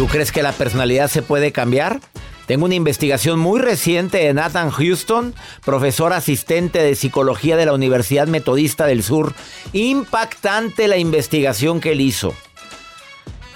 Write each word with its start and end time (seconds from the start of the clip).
¿Tú 0.00 0.06
crees 0.06 0.32
que 0.32 0.42
la 0.42 0.52
personalidad 0.52 1.10
se 1.10 1.20
puede 1.20 1.52
cambiar? 1.52 2.00
Tengo 2.46 2.64
una 2.64 2.74
investigación 2.74 3.38
muy 3.38 3.60
reciente 3.60 4.16
de 4.16 4.32
Nathan 4.32 4.70
Houston, 4.70 5.34
profesor 5.62 6.14
asistente 6.14 6.78
de 6.78 6.94
psicología 6.94 7.54
de 7.58 7.66
la 7.66 7.74
Universidad 7.74 8.26
Metodista 8.26 8.86
del 8.86 9.02
Sur. 9.02 9.34
Impactante 9.74 10.88
la 10.88 10.96
investigación 10.96 11.82
que 11.82 11.92
él 11.92 12.00
hizo. 12.00 12.32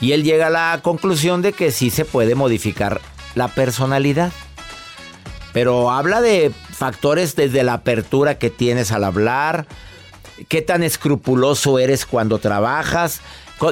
Y 0.03 0.13
él 0.13 0.23
llega 0.23 0.49
a 0.49 0.51
la 0.51 0.81
conclusión 0.83 1.41
de 1.41 1.55
que 1.55 1.73
sí 1.73 1.89
se 1.89 2.05
puede 2.05 2.35
modificar 2.35 3.01
la 3.35 3.49
personalidad. 3.49 4.31
Pero 5.55 5.93
habla 5.93 6.21
de 6.21 6.53
factores 6.73 7.37
desde 7.37 7.63
la 7.63 7.73
apertura 7.73 8.37
que 8.37 8.51
tienes 8.51 8.93
al 8.93 9.05
hablar, 9.05 9.67
qué 10.49 10.61
tan 10.61 10.83
escrupuloso 10.83 11.79
eres 11.79 12.05
cuando 12.05 12.39
trabajas, 12.39 13.23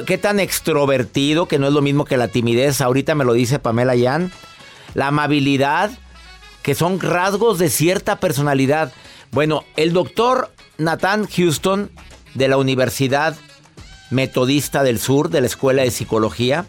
qué 0.05 0.17
tan 0.17 0.39
extrovertido, 0.39 1.47
que 1.47 1.59
no 1.59 1.67
es 1.67 1.73
lo 1.73 1.81
mismo 1.81 2.05
que 2.05 2.17
la 2.17 2.27
timidez, 2.27 2.81
ahorita 2.81 3.15
me 3.15 3.25
lo 3.25 3.33
dice 3.33 3.59
Pamela 3.59 3.95
Yan, 3.95 4.31
la 4.93 5.07
amabilidad, 5.07 5.91
que 6.61 6.75
son 6.75 6.99
rasgos 6.99 7.59
de 7.59 7.69
cierta 7.69 8.19
personalidad. 8.19 8.93
Bueno, 9.31 9.63
el 9.75 9.93
doctor 9.93 10.51
Nathan 10.77 11.27
Houston 11.27 11.91
de 12.33 12.47
la 12.47 12.57
Universidad 12.57 13.35
Metodista 14.09 14.83
del 14.83 14.99
Sur, 14.99 15.29
de 15.29 15.41
la 15.41 15.47
Escuela 15.47 15.83
de 15.83 15.91
Psicología, 15.91 16.65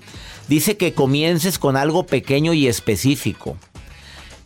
dice 0.49 0.77
que 0.77 0.95
comiences 0.95 1.59
con 1.59 1.77
algo 1.77 2.07
pequeño 2.07 2.53
y 2.53 2.67
específico. 2.67 3.57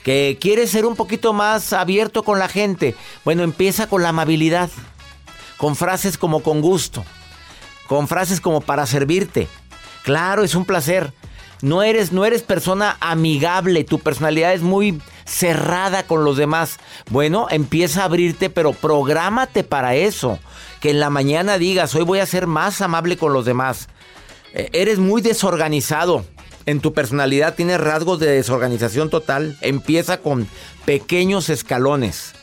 Que 0.03 0.39
quieres 0.41 0.71
ser 0.71 0.87
un 0.87 0.97
poquito 0.97 1.33
más 1.33 1.73
abierto 1.73 2.23
con 2.23 2.39
la 2.39 2.49
gente. 2.49 2.95
Bueno, 3.25 3.43
empieza 3.43 3.89
con 3.89 4.03
la 4.03 4.11
amabilidad. 4.11 4.71
Con 5.57 5.77
frases 5.77 6.19
como 6.19 6.43
con 6.43 6.61
gusto. 6.61 7.05
Con 7.89 8.07
frases 8.07 8.41
como 8.41 8.61
para 8.61 8.87
servirte. 8.87 9.49
Claro, 10.05 10.45
es 10.45 10.55
un 10.55 10.65
placer. 10.65 11.13
No 11.61 11.83
eres, 11.83 12.13
no 12.13 12.25
eres 12.25 12.43
persona 12.43 12.97
amigable, 13.01 13.83
tu 13.83 13.99
personalidad 13.99 14.53
es 14.53 14.63
muy 14.63 15.01
cerrada 15.25 16.05
con 16.05 16.25
los 16.25 16.37
demás. 16.37 16.79
Bueno, 17.11 17.49
empieza 17.51 18.03
a 18.03 18.05
abrirte, 18.05 18.49
pero 18.49 18.73
prográmate 18.73 19.65
para 19.65 19.97
eso. 19.97 20.39
Que 20.81 20.91
en 20.91 21.01
la 21.01 21.11
mañana 21.11 21.59
digas, 21.59 21.95
hoy 21.97 22.05
voy 22.05 22.21
a 22.21 22.27
ser 22.27 22.47
más 22.47 22.81
amable 22.81 23.17
con 23.17 23.33
los 23.33 23.45
demás. 23.45 23.89
Eh, 24.55 24.71
eres 24.73 24.99
muy 24.99 25.21
desorganizado. 25.21 26.25
En 26.67 26.81
tu 26.81 26.93
personalidad 26.93 27.55
tienes 27.55 27.81
rasgos 27.81 28.21
de 28.21 28.31
desorganización 28.31 29.11
total. 29.11 29.57
Empieza 29.61 30.19
con 30.19 30.47
pequeños 30.85 31.49
escalones. 31.49 32.35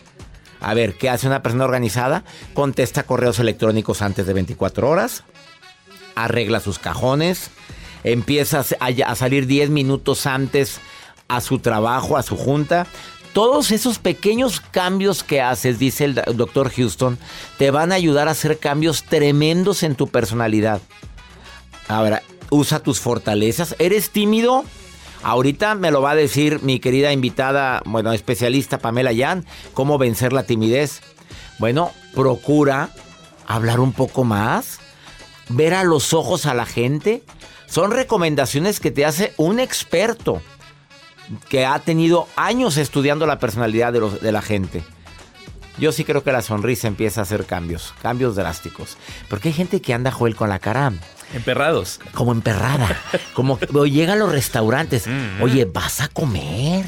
A 0.59 0.73
ver, 0.73 0.97
¿qué 0.97 1.09
hace 1.09 1.27
una 1.27 1.43
persona 1.43 1.65
organizada? 1.65 2.23
Contesta 2.53 3.03
correos 3.03 3.39
electrónicos 3.39 4.01
antes 4.01 4.25
de 4.25 4.33
24 4.33 4.89
horas. 4.89 5.23
Arregla 6.15 6.59
sus 6.59 6.79
cajones 6.79 7.51
empieza 8.05 8.63
a, 8.79 9.15
salir 9.15 9.47
10 9.47 9.71
minutos 9.71 10.25
antes 10.27 10.79
a 11.27 11.41
su 11.41 11.59
trabajo, 11.59 12.17
a 12.17 12.23
su 12.23 12.37
junta. 12.37 12.87
Todos 13.33 13.71
esos 13.71 13.99
pequeños 13.99 14.61
cambios 14.61 15.23
que 15.23 15.41
haces, 15.41 15.79
dice 15.79 16.05
el 16.05 16.13
doctor 16.37 16.71
Houston, 16.71 17.17
te 17.57 17.71
van 17.71 17.91
a 17.91 17.95
ayudar 17.95 18.29
a 18.29 18.31
hacer 18.31 18.59
cambios 18.59 19.03
tremendos 19.03 19.83
en 19.83 19.95
tu 19.95 20.07
personalidad. 20.07 20.79
Ahora, 21.89 22.21
usa 22.49 22.79
tus 22.79 22.99
fortalezas. 22.99 23.75
¿Eres 23.79 24.11
tímido? 24.11 24.63
Ahorita 25.23 25.75
me 25.75 25.91
lo 25.91 26.01
va 26.01 26.11
a 26.11 26.15
decir 26.15 26.61
mi 26.61 26.79
querida 26.79 27.11
invitada, 27.11 27.81
bueno, 27.85 28.13
especialista 28.13 28.77
Pamela 28.77 29.11
Yan, 29.11 29.45
cómo 29.73 29.97
vencer 29.97 30.31
la 30.31 30.43
timidez. 30.43 31.01
Bueno, 31.57 31.91
procura 32.13 32.91
hablar 33.47 33.79
un 33.79 33.91
poco 33.91 34.23
más, 34.23 34.79
ver 35.49 35.73
a 35.73 35.83
los 35.83 36.13
ojos 36.13 36.45
a 36.45 36.53
la 36.53 36.65
gente, 36.65 37.23
son 37.67 37.91
recomendaciones 37.91 38.79
que 38.79 38.91
te 38.91 39.05
hace 39.05 39.33
un 39.37 39.59
experto 39.59 40.41
que 41.49 41.65
ha 41.65 41.79
tenido 41.79 42.27
años 42.35 42.77
estudiando 42.77 43.25
la 43.25 43.39
personalidad 43.39 43.93
de, 43.93 43.99
de 43.99 44.31
la 44.31 44.41
gente. 44.41 44.83
Yo 45.77 45.91
sí 45.91 46.05
creo 46.05 46.23
que 46.23 46.31
la 46.31 46.41
sonrisa 46.41 46.87
empieza 46.87 47.21
a 47.21 47.23
hacer 47.23 47.45
cambios, 47.45 47.93
cambios 48.01 48.35
drásticos. 48.35 48.97
Porque 49.29 49.49
hay 49.49 49.53
gente 49.53 49.81
que 49.81 49.93
anda, 49.93 50.11
Joel, 50.11 50.35
con 50.35 50.49
la 50.49 50.59
cara 50.59 50.93
Emperrados. 51.33 51.99
Como 52.13 52.31
emperrada. 52.31 52.97
Como 53.33 53.57
llega 53.85 54.13
a 54.13 54.15
los 54.15 54.31
restaurantes. 54.31 55.05
Mm. 55.15 55.41
Oye, 55.41 55.65
vas 55.65 56.01
a 56.01 56.07
comer. 56.07 56.85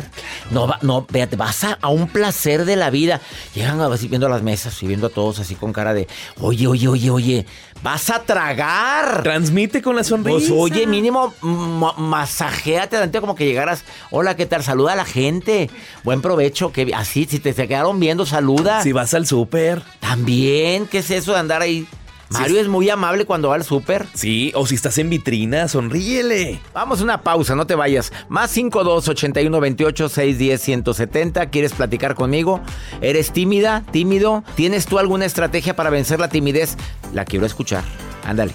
No, 0.51 0.67
no, 0.81 1.05
véate, 1.09 1.35
vas 1.35 1.63
a, 1.63 1.87
un 1.87 2.07
placer 2.07 2.65
de 2.65 2.75
la 2.75 2.89
vida. 2.89 3.21
Llegan 3.55 3.79
así 3.79 4.07
viendo 4.07 4.27
las 4.27 4.41
mesas 4.41 4.81
y 4.83 4.87
viendo 4.87 5.07
a 5.07 5.09
todos 5.09 5.39
así 5.39 5.55
con 5.55 5.71
cara 5.71 5.93
de, 5.93 6.07
oye, 6.41 6.67
oye, 6.67 6.87
oye, 6.87 7.09
oye, 7.09 7.45
vas 7.83 8.09
a 8.09 8.23
tragar. 8.23 9.23
Transmite 9.23 9.81
con 9.81 9.95
la 9.95 10.03
sonrisa. 10.03 10.37
Pues 10.37 10.51
oye, 10.51 10.87
mínimo, 10.87 11.33
masajéate 11.41 12.95
adelante 12.95 13.19
como 13.19 13.35
que 13.35 13.45
llegaras. 13.45 13.83
Hola, 14.11 14.35
¿qué 14.35 14.45
tal? 14.45 14.63
Saluda 14.63 14.93
a 14.93 14.95
la 14.95 15.05
gente. 15.05 15.69
Buen 16.03 16.21
provecho. 16.21 16.71
Que 16.71 16.91
así, 16.95 17.25
si 17.25 17.39
te, 17.39 17.53
te 17.53 17.67
quedaron 17.67 17.99
viendo, 17.99 18.25
saluda. 18.25 18.81
Si 18.83 18.91
vas 18.91 19.13
al 19.13 19.25
súper. 19.25 19.81
También, 19.99 20.87
¿qué 20.87 20.99
es 20.99 21.11
eso 21.11 21.33
de 21.33 21.39
andar 21.39 21.61
ahí? 21.61 21.87
Mario 22.29 22.59
es 22.59 22.67
muy 22.67 22.89
amable 22.89 23.25
cuando 23.25 23.49
va 23.49 23.55
al 23.55 23.63
súper. 23.63 24.05
Sí, 24.13 24.51
o 24.55 24.65
si 24.67 24.75
estás 24.75 24.97
en 24.97 25.09
vitrina, 25.09 25.67
sonríele. 25.67 26.59
Vamos 26.73 26.99
a 26.99 27.03
una 27.03 27.21
pausa, 27.21 27.55
no 27.55 27.65
te 27.65 27.75
vayas. 27.75 28.11
Más 28.29 28.51
52 28.51 29.07
81 29.07 29.59
28 29.59 30.09
610 30.09 30.61
170. 30.61 31.49
¿Quieres 31.49 31.73
platicar 31.73 32.15
conmigo? 32.15 32.61
¿Eres 33.01 33.31
tímida? 33.31 33.83
¿Tímido? 33.91 34.43
¿Tienes 34.55 34.85
tú 34.85 34.99
alguna 34.99 35.25
estrategia 35.25 35.75
para 35.75 35.89
vencer 35.89 36.19
la 36.19 36.29
timidez? 36.29 36.77
La 37.13 37.25
quiero 37.25 37.45
escuchar. 37.45 37.83
Ándale. 38.25 38.53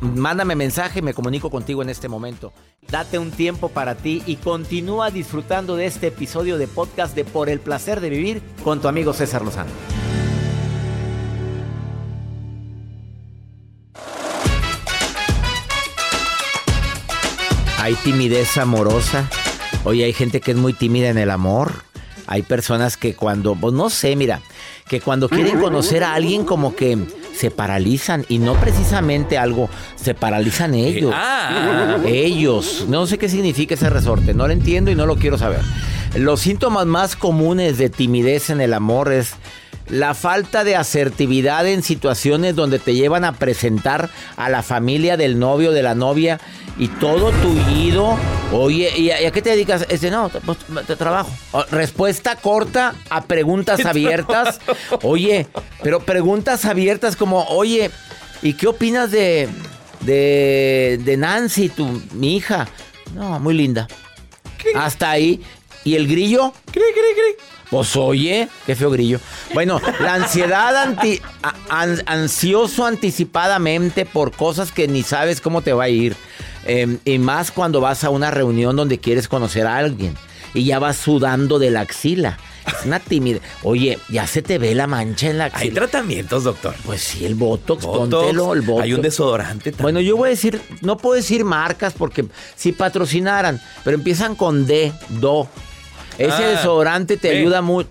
Mándame 0.00 0.56
mensaje, 0.56 1.00
me 1.00 1.14
comunico 1.14 1.50
contigo 1.50 1.82
en 1.82 1.90
este 1.90 2.08
momento. 2.08 2.52
Date 2.90 3.18
un 3.18 3.30
tiempo 3.30 3.68
para 3.68 3.94
ti 3.94 4.22
y 4.26 4.36
continúa 4.36 5.10
disfrutando 5.10 5.76
de 5.76 5.86
este 5.86 6.08
episodio 6.08 6.58
de 6.58 6.66
podcast 6.66 7.14
de 7.14 7.24
Por 7.24 7.48
el 7.48 7.60
placer 7.60 8.00
de 8.00 8.10
vivir 8.10 8.42
con 8.64 8.80
tu 8.80 8.88
amigo 8.88 9.12
César 9.12 9.42
Lozano. 9.42 9.70
Hay 17.80 17.94
timidez 17.94 18.58
amorosa. 18.58 19.28
Oye, 19.84 20.04
hay 20.04 20.12
gente 20.12 20.40
que 20.40 20.50
es 20.50 20.56
muy 20.56 20.74
tímida 20.74 21.08
en 21.08 21.16
el 21.16 21.30
amor. 21.30 21.72
Hay 22.26 22.42
personas 22.42 22.96
que 22.96 23.14
cuando, 23.14 23.54
pues 23.54 23.72
no 23.72 23.88
sé, 23.90 24.14
mira, 24.16 24.40
que 24.88 25.00
cuando 25.00 25.28
quieren 25.28 25.58
conocer 25.58 26.04
a 26.04 26.14
alguien 26.14 26.44
como 26.44 26.76
que 26.76 26.98
se 27.34 27.50
paralizan 27.50 28.26
y 28.28 28.38
no 28.38 28.54
precisamente 28.54 29.38
algo, 29.38 29.70
se 29.96 30.14
paralizan 30.14 30.74
ellos. 30.74 31.12
ah. 31.14 31.98
Ellos. 32.06 32.84
No 32.88 33.06
sé 33.06 33.16
qué 33.18 33.28
significa 33.28 33.74
ese 33.74 33.88
resorte, 33.88 34.34
no 34.34 34.46
lo 34.46 34.52
entiendo 34.52 34.90
y 34.90 34.94
no 34.94 35.06
lo 35.06 35.16
quiero 35.16 35.38
saber. 35.38 35.62
Los 36.14 36.40
síntomas 36.40 36.86
más 36.86 37.16
comunes 37.16 37.78
de 37.78 37.88
timidez 37.88 38.50
en 38.50 38.60
el 38.60 38.74
amor 38.74 39.10
es 39.12 39.32
la 39.90 40.14
falta 40.14 40.64
de 40.64 40.76
asertividad 40.76 41.66
en 41.66 41.82
situaciones 41.82 42.54
donde 42.54 42.78
te 42.78 42.94
llevan 42.94 43.24
a 43.24 43.32
presentar 43.32 44.08
a 44.36 44.48
la 44.48 44.62
familia 44.62 45.16
del 45.16 45.38
novio, 45.38 45.72
de 45.72 45.82
la 45.82 45.94
novia 45.94 46.40
y 46.78 46.88
todo 46.88 47.32
tullido. 47.32 48.16
Oye, 48.52 48.92
¿y 48.96 49.10
a, 49.10 49.20
y 49.20 49.26
a 49.26 49.30
qué 49.32 49.42
te 49.42 49.50
dedicas? 49.50 49.86
Este, 49.88 50.10
no, 50.10 50.28
pues, 50.28 50.58
te 50.86 50.96
trabajo. 50.96 51.30
Respuesta 51.70 52.36
corta 52.36 52.94
a 53.10 53.24
preguntas 53.24 53.84
abiertas. 53.84 54.60
Oye, 55.02 55.46
pero 55.82 56.00
preguntas 56.00 56.64
abiertas 56.64 57.16
como, 57.16 57.44
oye, 57.44 57.90
¿y 58.42 58.54
qué 58.54 58.68
opinas 58.68 59.10
de, 59.10 59.48
de, 60.00 61.00
de 61.04 61.16
Nancy, 61.16 61.68
tu, 61.68 62.00
mi 62.12 62.36
hija? 62.36 62.68
No, 63.14 63.40
muy 63.40 63.54
linda. 63.54 63.88
Hasta 64.74 65.10
ahí. 65.10 65.42
¿Y 65.84 65.94
el 65.94 66.06
grillo? 66.06 66.52
Pues 67.70 67.94
oye, 67.96 68.48
qué 68.66 68.74
feo 68.74 68.90
grillo. 68.90 69.20
Bueno, 69.54 69.80
la 70.00 70.14
ansiedad 70.14 70.76
anti- 70.76 71.20
an- 71.68 72.02
ansioso 72.06 72.84
anticipadamente 72.84 74.04
por 74.06 74.32
cosas 74.32 74.72
que 74.72 74.88
ni 74.88 75.02
sabes 75.02 75.40
cómo 75.40 75.62
te 75.62 75.72
va 75.72 75.84
a 75.84 75.88
ir. 75.88 76.16
Eh, 76.66 76.98
y 77.04 77.18
más 77.18 77.50
cuando 77.52 77.80
vas 77.80 78.04
a 78.04 78.10
una 78.10 78.30
reunión 78.30 78.76
donde 78.76 78.98
quieres 78.98 79.28
conocer 79.28 79.66
a 79.66 79.76
alguien 79.78 80.14
y 80.52 80.64
ya 80.64 80.78
vas 80.78 80.96
sudando 80.96 81.58
de 81.58 81.70
la 81.70 81.80
axila. 81.82 82.38
Es 82.66 82.84
una 82.84 83.00
timidez. 83.00 83.40
Oye, 83.62 83.98
ya 84.10 84.26
se 84.26 84.42
te 84.42 84.58
ve 84.58 84.74
la 84.74 84.86
mancha 84.86 85.28
en 85.30 85.38
la 85.38 85.44
Hay 85.44 85.50
axila. 85.54 85.74
tratamientos, 85.76 86.44
doctor. 86.44 86.74
Pues 86.84 87.00
sí, 87.02 87.24
el 87.24 87.34
botox, 87.34 87.84
Botox, 87.84 88.10
póntelo, 88.14 88.52
el 88.52 88.60
botox. 88.62 88.84
Hay 88.84 88.92
un 88.94 89.00
desodorante 89.02 89.70
también. 89.70 89.82
Bueno, 89.82 90.00
yo 90.00 90.16
voy 90.16 90.26
a 90.26 90.30
decir, 90.30 90.60
no 90.82 90.98
puedo 90.98 91.14
decir 91.14 91.44
marcas 91.44 91.94
porque 91.96 92.26
si 92.56 92.72
patrocinaran, 92.72 93.60
pero 93.84 93.96
empiezan 93.96 94.34
con 94.34 94.66
D, 94.66 94.92
do. 95.08 95.48
Ese 96.18 96.32
Ah, 96.44 96.48
desodorante 96.48 97.16
te 97.16 97.30
ayuda 97.30 97.62
mucho 97.62 97.88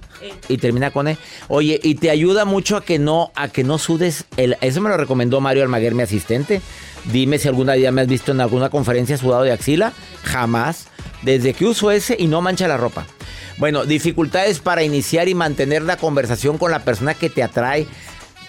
y 0.47 0.57
termina 0.57 0.91
con 0.91 1.07
E. 1.07 1.17
Oye, 1.47 1.79
y 1.81 1.95
te 1.95 2.09
ayuda 2.09 2.45
mucho 2.45 2.77
a 2.77 2.83
que 2.83 2.99
no 2.99 3.31
a 3.35 3.47
que 3.47 3.63
no 3.63 3.77
sudes 3.77 4.25
el 4.37 4.57
eso 4.61 4.81
me 4.81 4.89
lo 4.89 4.97
recomendó 4.97 5.41
Mario 5.41 5.63
Almaguer, 5.63 5.95
mi 5.95 6.03
asistente. 6.03 6.61
Dime 7.05 7.39
si 7.39 7.47
alguna 7.47 7.73
día 7.73 7.91
me 7.91 8.01
has 8.01 8.07
visto 8.07 8.31
en 8.31 8.41
alguna 8.41 8.69
conferencia 8.69 9.17
sudado 9.17 9.43
de 9.43 9.51
axila. 9.51 9.93
Jamás. 10.23 10.87
Desde 11.21 11.53
que 11.53 11.65
uso 11.65 11.91
ese 11.91 12.15
y 12.17 12.27
no 12.27 12.41
mancha 12.41 12.67
la 12.67 12.77
ropa. 12.77 13.05
Bueno, 13.57 13.85
dificultades 13.85 14.59
para 14.59 14.83
iniciar 14.83 15.27
y 15.27 15.35
mantener 15.35 15.81
la 15.81 15.97
conversación 15.97 16.57
con 16.57 16.71
la 16.71 16.79
persona 16.85 17.13
que 17.13 17.29
te 17.29 17.43
atrae. 17.43 17.87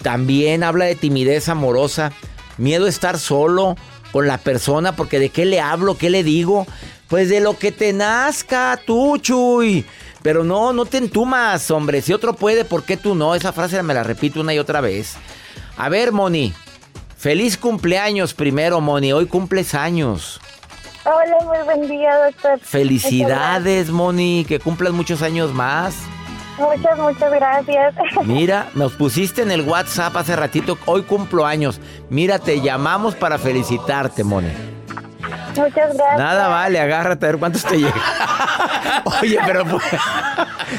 También 0.01 0.63
habla 0.63 0.85
de 0.85 0.95
timidez 0.95 1.49
amorosa, 1.49 2.13
miedo 2.57 2.85
a 2.85 2.89
estar 2.89 3.19
solo 3.19 3.75
con 4.11 4.27
la 4.27 4.37
persona, 4.37 4.95
porque 4.95 5.19
de 5.19 5.29
qué 5.29 5.45
le 5.45 5.59
hablo, 5.59 5.97
qué 5.97 6.09
le 6.09 6.23
digo. 6.23 6.65
Pues 7.11 7.27
de 7.27 7.41
lo 7.41 7.57
que 7.57 7.73
te 7.73 7.91
nazca, 7.91 8.79
tú, 8.85 9.17
Chuy. 9.17 9.85
Pero 10.23 10.45
no, 10.45 10.71
no 10.71 10.85
te 10.85 10.97
entumas, 10.97 11.69
hombre. 11.69 12.01
Si 12.01 12.13
otro 12.13 12.31
puede, 12.31 12.63
¿por 12.63 12.83
qué 12.83 12.95
tú 12.95 13.15
no? 13.15 13.35
Esa 13.35 13.51
frase 13.51 13.83
me 13.83 13.93
la 13.93 14.01
repito 14.01 14.39
una 14.39 14.53
y 14.53 14.59
otra 14.59 14.79
vez. 14.79 15.17
A 15.75 15.89
ver, 15.89 16.13
Moni. 16.13 16.53
Feliz 17.17 17.57
cumpleaños 17.57 18.33
primero, 18.33 18.79
Moni. 18.79 19.11
Hoy 19.11 19.25
cumples 19.25 19.75
años. 19.75 20.39
Hola, 21.03 21.35
muy 21.43 21.57
buen 21.65 21.89
día, 21.89 22.17
doctor. 22.27 22.57
Felicidades, 22.61 23.89
Moni. 23.89 24.45
Que 24.47 24.59
cumplas 24.59 24.93
muchos 24.93 25.21
años 25.21 25.53
más. 25.53 25.95
Muchas, 26.57 26.97
muchas 26.97 27.29
gracias. 27.29 27.93
Mira, 28.23 28.69
nos 28.73 28.93
pusiste 28.93 29.41
en 29.41 29.51
el 29.51 29.67
WhatsApp 29.67 30.15
hace 30.15 30.37
ratito, 30.37 30.77
hoy 30.85 31.01
cumplo 31.01 31.45
años. 31.45 31.81
Mira, 32.09 32.39
te 32.39 32.61
llamamos 32.61 33.15
para 33.15 33.37
felicitarte, 33.37 34.23
Moni. 34.23 34.80
Muchas 35.55 35.73
gracias. 35.93 36.17
Nada 36.17 36.47
vale, 36.47 36.79
agárrate 36.79 37.25
a 37.25 37.29
ver 37.29 37.39
cuántos 37.39 37.63
te 37.63 37.77
llegan. 37.77 37.93
Oye, 39.21 39.37
pero 39.45 39.65
pues, 39.65 39.83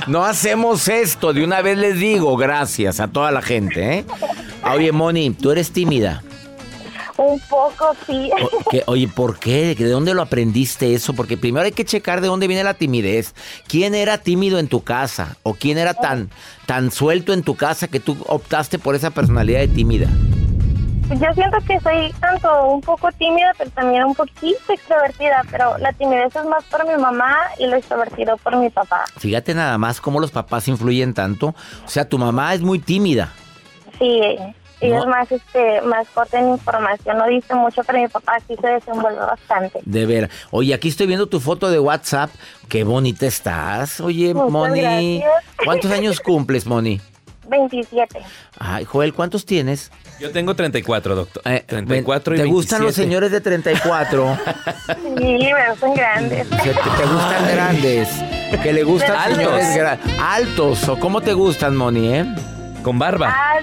no 0.06 0.24
hacemos 0.24 0.88
esto. 0.88 1.32
De 1.32 1.44
una 1.44 1.60
vez 1.62 1.78
les 1.78 1.98
digo, 1.98 2.36
gracias 2.36 3.00
a 3.00 3.08
toda 3.08 3.30
la 3.30 3.42
gente, 3.42 3.98
¿eh? 3.98 4.04
Oye, 4.72 4.92
Moni, 4.92 5.30
tú 5.30 5.50
eres 5.50 5.72
tímida. 5.72 6.22
Un 7.18 7.38
poco, 7.40 7.94
sí. 8.06 8.30
O- 8.64 8.70
que- 8.70 8.82
oye, 8.86 9.06
¿por 9.06 9.38
qué? 9.38 9.74
¿De 9.74 9.88
dónde 9.88 10.14
lo 10.14 10.22
aprendiste 10.22 10.94
eso? 10.94 11.12
Porque 11.12 11.36
primero 11.36 11.64
hay 11.66 11.72
que 11.72 11.84
checar 11.84 12.20
de 12.20 12.26
dónde 12.28 12.48
viene 12.48 12.64
la 12.64 12.74
timidez. 12.74 13.34
¿Quién 13.68 13.94
era 13.94 14.18
tímido 14.18 14.58
en 14.58 14.66
tu 14.66 14.82
casa? 14.82 15.36
¿O 15.42 15.54
quién 15.54 15.76
era 15.78 15.92
tan, 15.94 16.30
tan 16.66 16.90
suelto 16.90 17.32
en 17.34 17.42
tu 17.42 17.54
casa 17.54 17.86
que 17.86 18.00
tú 18.00 18.16
optaste 18.28 18.78
por 18.78 18.94
esa 18.94 19.10
personalidad 19.10 19.60
de 19.60 19.68
tímida? 19.68 20.08
Yo 21.20 21.32
siento 21.34 21.58
que 21.66 21.78
soy 21.80 22.12
tanto 22.20 22.66
un 22.68 22.80
poco 22.80 23.10
tímida, 23.12 23.52
pero 23.58 23.70
también 23.70 24.04
un 24.04 24.14
poquito 24.14 24.58
extrovertida, 24.72 25.42
pero 25.50 25.76
la 25.78 25.92
timidez 25.92 26.34
es 26.34 26.44
más 26.46 26.64
por 26.64 26.86
mi 26.86 26.94
mamá 27.00 27.36
y 27.58 27.66
lo 27.66 27.76
extrovertido 27.76 28.36
por 28.38 28.56
mi 28.56 28.70
papá. 28.70 29.04
Fíjate 29.18 29.54
nada 29.54 29.76
más 29.78 30.00
cómo 30.00 30.20
los 30.20 30.30
papás 30.30 30.68
influyen 30.68 31.12
tanto. 31.14 31.48
O 31.84 31.88
sea, 31.88 32.08
tu 32.08 32.18
mamá 32.18 32.54
es 32.54 32.62
muy 32.62 32.78
tímida. 32.78 33.30
Sí, 33.98 34.20
y 34.80 34.88
No. 34.88 35.00
es 35.00 35.06
más, 35.06 35.30
este, 35.30 35.80
más 35.82 36.08
corta 36.08 36.40
en 36.40 36.48
información, 36.48 37.18
no 37.18 37.26
dice 37.26 37.54
mucho, 37.54 37.82
pero 37.84 37.98
mi 38.00 38.08
papá 38.08 38.38
sí 38.48 38.56
se 38.60 38.66
desenvuelve 38.66 39.20
bastante. 39.20 39.80
De 39.84 40.06
ver. 40.06 40.30
Oye, 40.50 40.72
aquí 40.74 40.88
estoy 40.88 41.06
viendo 41.06 41.26
tu 41.28 41.40
foto 41.40 41.70
de 41.70 41.78
WhatsApp. 41.78 42.30
Qué 42.68 42.84
bonita 42.84 43.26
estás. 43.26 44.00
Oye, 44.00 44.32
Muchas 44.34 44.50
Moni. 44.50 44.80
gracias. 45.20 45.44
¿Cuántos 45.64 45.90
años 45.92 46.20
cumples, 46.24 46.66
Moni? 46.66 47.00
27. 47.48 48.18
Ay, 48.58 48.84
Joel, 48.84 49.12
¿cuántos 49.12 49.44
tienes? 49.44 49.92
Yo 50.20 50.30
tengo 50.30 50.54
34, 50.54 51.14
doctor. 51.16 51.42
Eh, 51.46 51.64
34 51.66 52.34
y 52.34 52.38
¿Te 52.38 52.44
gustan 52.44 52.82
los 52.82 52.96
27. 52.96 53.02
señores 53.02 53.30
de 53.32 53.40
34? 53.40 54.38
Sí, 55.18 55.24
me 55.24 55.76
son 55.80 55.94
grandes. 55.94 56.48
¿Te, 56.48 56.56
te 56.56 56.72
gustan 57.06 57.48
grandes? 57.52 58.08
Que 58.62 58.72
le 58.72 58.84
gustan 58.84 59.16
Altos. 59.16 59.60
señores 59.62 59.98
altos. 60.20 60.88
¿O 60.88 60.98
cómo 60.98 61.20
te 61.22 61.32
gustan, 61.32 61.74
Moni, 61.76 62.14
eh? 62.14 62.26
Con 62.82 62.98
barba. 62.98 63.34
Ah, 63.34 63.58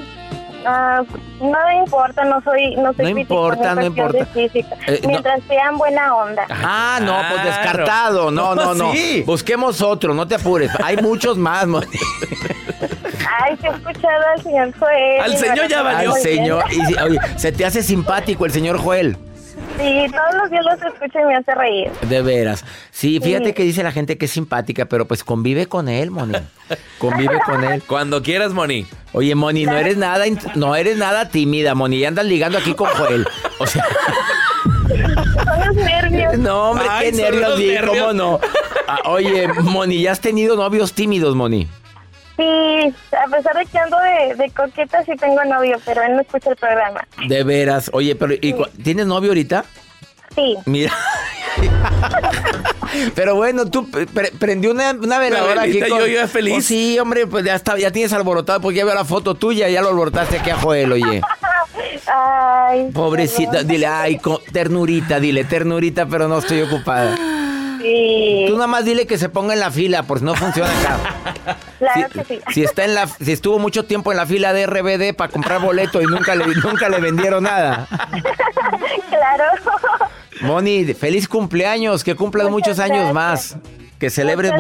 ah, 0.66 1.02
no 1.42 1.58
me 1.68 1.78
importa, 1.78 2.24
no 2.26 2.42
soy, 2.42 2.76
no 2.76 2.94
soy 2.94 3.14
No 3.14 3.20
importa, 3.20 3.76
no 3.76 3.86
importa. 3.86 4.28
Eh, 4.36 5.00
no. 5.04 5.10
Mientras 5.10 5.42
sean 5.48 5.78
buena 5.78 6.16
onda. 6.16 6.46
Ah, 6.50 7.00
no, 7.02 7.16
pues 7.30 7.44
descartado. 7.46 8.32
No, 8.32 8.56
no, 8.56 8.74
no. 8.74 8.92
Sí. 8.94 9.24
Busquemos 9.26 9.82
otro, 9.82 10.14
no 10.14 10.28
te 10.28 10.36
apures. 10.36 10.72
Hay 10.84 10.98
muchos 10.98 11.38
más, 11.38 11.66
Moni. 11.68 11.88
Ay, 13.42 13.56
que 13.58 13.68
he 13.68 13.72
escuchado 13.72 14.24
al 14.36 14.44
señor 14.44 14.74
Joel. 14.80 15.22
Al 15.22 15.38
señor 15.38 15.68
ya 15.68 15.82
valió. 15.82 16.14
Al 16.14 16.22
señor. 16.22 16.64
Y, 16.72 16.86
si- 16.86 16.96
oye, 17.00 17.20
se 17.38 17.52
te 17.52 17.66
hace 17.66 17.84
simpático 17.84 18.46
el 18.46 18.52
señor 18.52 18.78
Joel. 18.80 19.18
Sí, 19.78 20.06
todos 20.12 20.42
los 20.42 20.50
días 20.52 20.66
los 20.66 20.82
escucho 20.94 21.20
y 21.22 21.26
me 21.26 21.36
hace 21.36 21.56
reír. 21.56 21.92
De 22.02 22.22
veras. 22.22 22.66
Sí, 22.92 23.20
fíjate 23.22 23.48
Sí. 23.48 23.54
que 23.54 23.64
dice 23.64 23.84
la 23.84 23.92
gente 23.92 24.18
que 24.18 24.26
es 24.26 24.32
simpática, 24.32 24.86
pero 24.86 25.06
pues 25.08 25.24
convive 25.24 25.68
con 25.68 25.88
él, 25.88 26.12
Moni. 26.12 26.34
Convive 26.98 27.40
con 27.46 27.64
él. 27.64 27.82
Cuando 27.88 28.22
quieras, 28.22 28.52
Moni. 28.54 28.86
Oye, 29.14 29.34
Moni, 29.36 29.66
no 29.66 29.78
eres 29.78 29.98
nada, 29.98 30.26
no 30.56 30.76
eres 30.76 30.98
nada 30.98 31.30
tímida, 31.30 31.74
Moni. 31.76 32.00
Ya 32.00 32.10
andas 32.10 32.26
ligando 32.26 32.58
aquí 32.60 32.74
con 32.76 32.90
Joel. 32.90 33.28
O 33.60 33.66
sea, 33.66 33.86
Son 34.88 35.68
los 35.68 35.76
nervios. 35.76 36.38
no, 36.38 36.72
hombre, 36.72 36.86
Ay, 36.90 37.12
qué 37.12 37.18
nervios, 37.18 37.60
nervios. 37.60 37.98
cómo 38.00 38.14
no. 38.14 38.40
Ah, 38.88 39.00
oye, 39.06 39.48
Moni, 39.64 40.02
¿ya 40.02 40.12
has 40.12 40.20
tenido 40.22 40.56
novios 40.56 40.94
tímidos, 40.94 41.36
Moni? 41.36 41.68
Sí, 42.38 42.44
a 43.12 43.30
pesar 43.30 43.56
de 43.58 43.66
que 43.66 43.78
ando 43.78 43.98
de, 44.00 44.36
de 44.36 44.50
coqueta, 44.52 45.04
sí 45.04 45.12
tengo 45.20 45.44
novio, 45.46 45.78
pero 45.86 46.02
él 46.04 46.16
no 46.16 46.22
escucha 46.22 46.52
el 46.52 46.56
programa. 46.56 47.06
De 47.28 47.44
veras. 47.44 47.90
Oye, 47.94 48.16
pero 48.16 48.34
¿y 48.34 48.56
¿tienes 48.84 49.08
novio 49.08 49.32
ahorita? 49.32 49.66
Mira. 50.66 50.94
Pero 53.16 53.36
bueno, 53.36 53.66
tú 53.70 53.90
pre- 53.90 54.08
pre- 54.08 54.32
prendió 54.32 54.72
una, 54.72 54.92
una 54.92 55.20
veladora 55.20 55.64
aquí. 55.64 55.80
yo 55.80 56.08
ya 56.08 56.28
feliz. 56.28 56.56
Oh, 56.58 56.62
sí, 56.62 56.98
hombre, 57.00 57.28
pues 57.28 57.46
ya 57.46 57.56
está, 57.56 57.78
ya 57.78 57.92
tienes 57.92 58.12
alborotado 58.14 58.62
porque 58.62 58.78
ya 58.80 58.86
veo 58.86 58.96
la 58.96 59.06
foto 59.06 59.36
tuya, 59.36 59.70
ya 59.70 59.82
lo 59.82 59.90
alborotaste 59.90 60.40
aquí 60.40 60.50
a 60.50 60.56
Joel, 60.58 60.92
oye. 60.94 61.22
Ay. 62.12 62.90
Pobrecita, 62.92 63.52
perdón. 63.52 63.68
dile, 63.68 63.88
ay, 63.88 64.20
ternurita, 64.52 65.20
dile, 65.20 65.44
ternurita, 65.44 66.08
pero 66.08 66.28
no 66.28 66.40
estoy 66.40 66.62
ocupada. 66.62 67.16
Sí, 67.82 68.46
Tú 68.48 68.54
nada 68.56 68.68
más 68.68 68.84
dile 68.84 69.06
que 69.08 69.18
se 69.18 69.30
ponga 69.30 69.54
en 69.54 69.60
la 69.62 69.72
fila, 69.72 70.04
por 70.04 70.20
si 70.20 70.26
no 70.26 70.36
funciona 70.36 70.70
acá. 70.82 71.58
claro 71.80 72.08
si, 72.12 72.20
que 72.20 72.26
sí. 72.26 72.40
si 72.54 72.64
está 72.64 72.84
en 72.84 72.96
la, 72.96 73.08
si 73.08 73.32
estuvo 73.32 73.58
mucho 73.60 73.86
tiempo 73.86 74.12
en 74.12 74.18
la 74.18 74.26
fila 74.26 74.52
de 74.54 74.66
RBD 74.66 75.16
para 75.16 75.32
comprar 75.32 75.62
boleto 75.62 76.02
y 76.02 76.06
nunca 76.06 76.36
le, 76.36 76.46
nunca 76.48 76.90
le 76.90 77.00
vendieron 77.00 77.44
nada. 77.44 77.88
claro. 79.10 79.46
Moni, 80.42 80.86
feliz 80.94 81.28
cumpleaños, 81.28 82.04
que 82.04 82.16
cumplas 82.16 82.50
Muchas 82.50 82.78
muchos 82.78 82.80
años 82.80 83.14
más. 83.14 83.58
Que 84.00 84.10
celebres, 84.10 84.54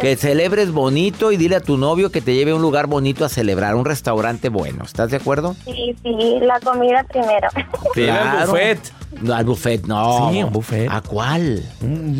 que 0.00 0.16
celebres 0.16 0.72
bonito 0.72 1.30
y 1.30 1.36
dile 1.36 1.54
a 1.54 1.60
tu 1.60 1.76
novio 1.76 2.10
que 2.10 2.20
te 2.20 2.34
lleve 2.34 2.50
a 2.50 2.56
un 2.56 2.62
lugar 2.62 2.88
bonito 2.88 3.24
a 3.24 3.28
celebrar, 3.28 3.76
un 3.76 3.84
restaurante 3.84 4.48
bueno. 4.48 4.82
¿Estás 4.82 5.12
de 5.12 5.18
acuerdo? 5.18 5.54
Sí, 5.64 5.94
sí, 6.02 6.38
la 6.40 6.58
comida 6.58 7.04
primero. 7.04 7.48
Lleva 7.94 8.40
al 8.40 8.48
buffet. 8.48 8.92
No, 9.22 9.34
al 9.34 9.44
buffet, 9.44 9.86
no. 9.86 10.32
Sí, 10.32 10.42
un 10.42 10.52
buffet. 10.52 10.88
¿A 10.90 11.00
cuál? 11.02 11.62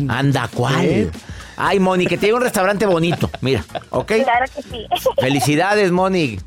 Anda, 0.07 0.43
¿a 0.43 0.47
cuál? 0.47 1.11
Ay, 1.57 1.79
Moni, 1.79 2.07
que 2.07 2.17
te 2.17 2.27
lleve 2.27 2.35
a 2.35 2.37
un 2.37 2.43
restaurante 2.43 2.85
bonito. 2.85 3.29
Mira, 3.41 3.63
¿ok? 3.89 4.13
claro 4.23 4.45
que 4.55 4.61
sí. 4.61 4.87
Felicidades, 5.19 5.91
Moni. 5.91 6.39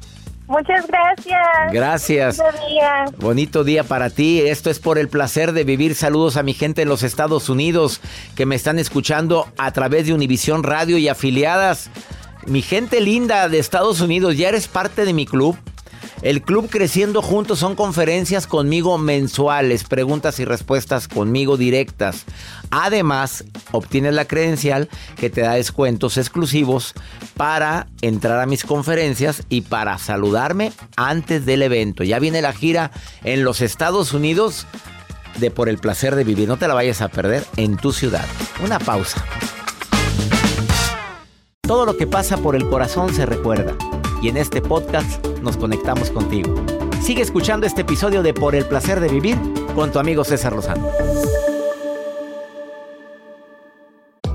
Muchas 0.49 0.87
gracias. 0.87 1.73
Gracias. 1.73 2.39
Bonito 2.39 2.67
día. 2.69 3.05
Bonito 3.19 3.65
día 3.65 3.85
para 3.85 4.09
ti. 4.09 4.41
Esto 4.41 4.71
es 4.71 4.79
por 4.79 4.99
el 4.99 5.09
placer 5.09 5.53
de 5.53 5.65
vivir. 5.65 5.95
Saludos 5.95 6.39
a 6.39 6.43
mi 6.43 6.55
gente 6.55 6.83
en 6.83 6.89
los 6.89 7.03
Estados 7.03 7.51
Unidos 7.51 8.01
que 8.35 8.47
me 8.47 8.57
están 8.57 8.79
escuchando 8.79 9.47
a 9.59 9.71
través 9.73 10.07
de 10.07 10.15
Univisión 10.15 10.63
Radio 10.63 10.97
y 10.97 11.09
afiliadas. 11.09 11.91
Mi 12.47 12.63
gente 12.63 13.03
linda 13.03 13.51
de 13.51 13.59
Estados 13.59 14.01
Unidos, 14.01 14.39
¿ya 14.39 14.49
eres 14.49 14.69
parte 14.69 15.05
de 15.05 15.13
mi 15.13 15.27
club? 15.27 15.55
El 16.23 16.43
club 16.43 16.69
Creciendo 16.69 17.23
Juntos 17.23 17.61
son 17.61 17.77
conferencias 17.77 18.49
conmigo 18.49 18.99
mensuales, 18.99 19.85
preguntas 19.85 20.41
y 20.41 20.45
respuestas 20.45 21.07
conmigo 21.07 21.57
directas. 21.57 22.25
Además, 22.71 23.45
obtienes 23.71 24.15
la 24.15 24.25
credencial 24.25 24.89
que 25.17 25.31
te 25.31 25.43
da 25.43 25.55
descuentos 25.55 26.17
exclusivos 26.17 26.95
para 27.37 27.87
entrar 28.03 28.41
a 28.41 28.47
mis 28.47 28.65
conferencias 28.65 29.45
y 29.49 29.61
para 29.61 29.97
saludarme 29.99 30.73
antes 30.97 31.47
del 31.47 31.63
evento. 31.63 32.03
Ya 32.03 32.19
viene 32.19 32.43
la 32.43 32.53
gira 32.53 32.91
en 33.23 33.45
los 33.45 33.61
Estados 33.61 34.13
Unidos 34.13 34.67
de 35.39 35.53
Por 35.53 35.69
el 35.69 35.79
Placer 35.79 36.17
de 36.17 36.25
Vivir. 36.25 36.49
No 36.49 36.57
te 36.57 36.67
la 36.67 36.75
vayas 36.75 37.01
a 37.01 37.09
perder 37.09 37.45
en 37.57 37.77
tu 37.77 37.93
ciudad. 37.93 38.27
Una 38.65 38.81
pausa. 38.81 39.25
Todo 41.61 41.87
lo 41.87 41.97
que 41.97 42.07
pasa 42.09 42.39
por 42.39 42.57
el 42.57 42.69
corazón 42.69 43.15
se 43.15 43.25
recuerda 43.25 43.77
y 44.23 44.29
en 44.29 44.37
este 44.37 44.61
podcast 44.61 45.25
nos 45.43 45.57
conectamos 45.57 46.11
contigo. 46.11 46.55
Sigue 47.01 47.23
escuchando 47.23 47.67
este 47.67 47.83
episodio 47.83 48.23
de 48.23 48.35
Por 48.35 48.55
el 48.55 48.65
placer 48.67 49.01
de 49.01 49.09
vivir 49.09 49.37
con 49.75 49.93
tu 49.93 49.99
amigo 49.99 50.25
César 50.25 50.55
Lozano. 50.55 50.89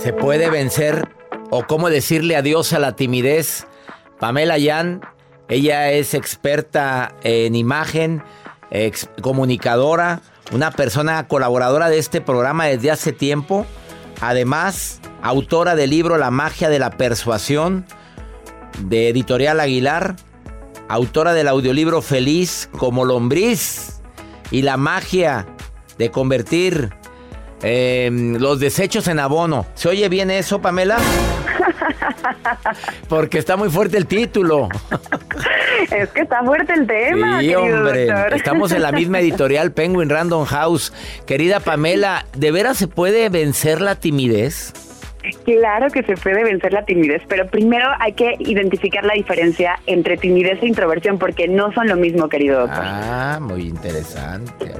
¿Se 0.00 0.14
puede 0.14 0.48
vencer 0.48 1.10
o 1.50 1.66
cómo 1.66 1.90
decirle 1.90 2.34
adiós 2.34 2.72
a 2.72 2.78
la 2.78 2.96
timidez? 2.96 3.66
Pamela 4.18 4.56
Yan, 4.56 5.02
ella 5.50 5.92
es 5.92 6.14
experta 6.14 7.14
en 7.22 7.54
imagen, 7.54 8.22
ex 8.70 9.10
comunicadora, 9.20 10.22
una 10.52 10.70
persona 10.70 11.28
colaboradora 11.28 11.90
de 11.90 11.98
este 11.98 12.22
programa 12.22 12.64
desde 12.64 12.90
hace 12.90 13.12
tiempo. 13.12 13.66
Además, 14.22 15.02
autora 15.20 15.74
del 15.74 15.90
libro 15.90 16.16
La 16.16 16.30
magia 16.30 16.70
de 16.70 16.78
la 16.78 16.92
persuasión 16.92 17.84
de 18.78 19.10
Editorial 19.10 19.60
Aguilar, 19.60 20.16
autora 20.88 21.34
del 21.34 21.46
audiolibro 21.46 22.00
Feliz 22.00 22.70
como 22.78 23.04
lombriz 23.04 24.00
y 24.50 24.62
la 24.62 24.78
magia 24.78 25.46
de 25.98 26.10
convertir 26.10 26.88
eh, 27.62 28.10
los 28.12 28.60
desechos 28.60 29.08
en 29.08 29.18
abono. 29.18 29.66
¿Se 29.74 29.88
oye 29.88 30.08
bien 30.08 30.30
eso, 30.30 30.60
Pamela? 30.60 30.98
Porque 33.08 33.38
está 33.38 33.56
muy 33.56 33.70
fuerte 33.70 33.96
el 33.96 34.06
título. 34.06 34.68
Es 35.90 36.08
que 36.10 36.22
está 36.22 36.42
fuerte 36.42 36.72
el 36.72 36.86
tema. 36.86 37.40
Sí, 37.40 37.54
hombre. 37.54 38.06
Doctor. 38.06 38.34
Estamos 38.34 38.72
en 38.72 38.82
la 38.82 38.92
misma 38.92 39.20
editorial 39.20 39.72
Penguin 39.72 40.08
Random 40.08 40.44
House. 40.44 40.92
Querida 41.26 41.60
Pamela, 41.60 42.26
¿de 42.36 42.52
veras 42.52 42.76
se 42.76 42.88
puede 42.88 43.28
vencer 43.28 43.80
la 43.80 43.96
timidez? 43.96 44.72
Claro 45.44 45.90
que 45.90 46.02
se 46.02 46.14
puede 46.14 46.42
vencer 46.44 46.72
la 46.72 46.84
timidez, 46.84 47.22
pero 47.28 47.46
primero 47.46 47.86
hay 47.98 48.14
que 48.14 48.36
identificar 48.38 49.04
la 49.04 49.12
diferencia 49.12 49.78
entre 49.86 50.16
timidez 50.16 50.62
e 50.62 50.66
introversión, 50.66 51.18
porque 51.18 51.46
no 51.46 51.72
son 51.72 51.88
lo 51.88 51.96
mismo, 51.96 52.28
querido 52.28 52.60
doctor. 52.60 52.82
Ah, 52.82 53.38
muy 53.40 53.66
interesante. 53.66 54.72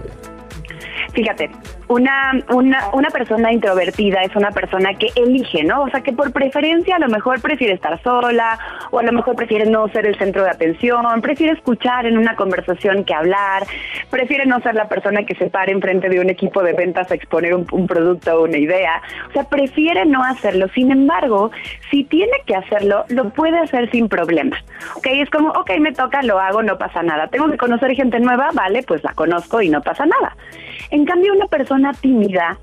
Fíjate, 1.12 1.50
una, 1.90 2.32
una, 2.50 2.90
una 2.92 3.11
persona 3.11 3.52
introvertida 3.52 4.23
es 4.23 4.35
una 4.37 4.52
persona 4.52 4.94
que 4.94 5.09
elige, 5.16 5.64
¿no? 5.64 5.82
O 5.82 5.90
sea, 5.90 6.02
que 6.02 6.12
por 6.12 6.32
preferencia 6.32 6.94
a 6.94 6.99
lo 7.00 7.09
mejor 7.09 7.42
prefiere 7.42 7.75
estar 7.75 8.00
sola 8.04 8.61
o 8.92 9.00
a 9.00 9.02
lo 9.02 9.11
mejor 9.11 9.35
prefiere 9.35 9.68
no 9.68 9.88
ser 9.88 10.06
el 10.06 10.16
centro 10.16 10.44
de 10.44 10.50
atención, 10.50 11.04
prefiere 11.20 11.52
escuchar 11.52 12.06
en 12.06 12.16
una 12.16 12.37
conversación 12.37 13.02
que 13.02 13.12
hablar, 13.12 13.64
prefiere 14.09 14.47
no 14.47 14.61
ser 14.61 14.76
la 14.76 14.88
persona 14.88 15.25
que 15.25 15.35
se 15.35 15.50
pare 15.50 15.73
enfrente 15.73 16.09
de 16.09 16.20
un 16.20 16.30
equipo 16.30 16.62
de 16.62 16.75
ventas 16.75 17.11
a 17.11 17.14
exponer 17.16 17.54
un, 17.56 17.66
producto 17.88 18.37
o 18.37 18.44
una 18.44 18.59
idea. 18.59 19.02
O 19.28 19.32
sea, 19.32 19.44
prefiere 19.49 20.06
no 20.06 20.23
hacerlo. 20.23 20.68
Sin 20.73 20.92
embargo, 20.92 21.50
si 21.90 22.04
tiene 22.04 22.37
que 22.47 22.54
hacerlo, 22.54 23.04
lo 23.09 23.30
puede 23.30 23.59
hacer 23.59 23.90
sin 23.90 24.09
problema. 24.09 24.56
¿Ok? 24.94 25.06
Es 25.11 25.30
como, 25.30 25.49
ok, 25.50 25.73
me 25.80 25.92
toca, 25.92 26.23
lo 26.23 26.38
hago, 26.38 26.62
no 26.62 26.78
pasa 26.78 27.02
nada. 27.02 27.26
Tengo 27.26 27.50
que 27.50 27.56
conocer 27.56 27.97
gente 27.97 28.20
nueva, 28.20 28.50
vale, 28.54 28.85
pues 28.85 29.02
la 29.02 29.12
conozco 29.14 29.61
y 29.61 29.70
no 29.70 29.82
pasa 29.82 30.06
nada. 30.06 30.37
En 30.90 31.04
cambio, 31.04 31.32
una 31.32 31.47
persona 31.47 31.79
tímida, 32.00 32.58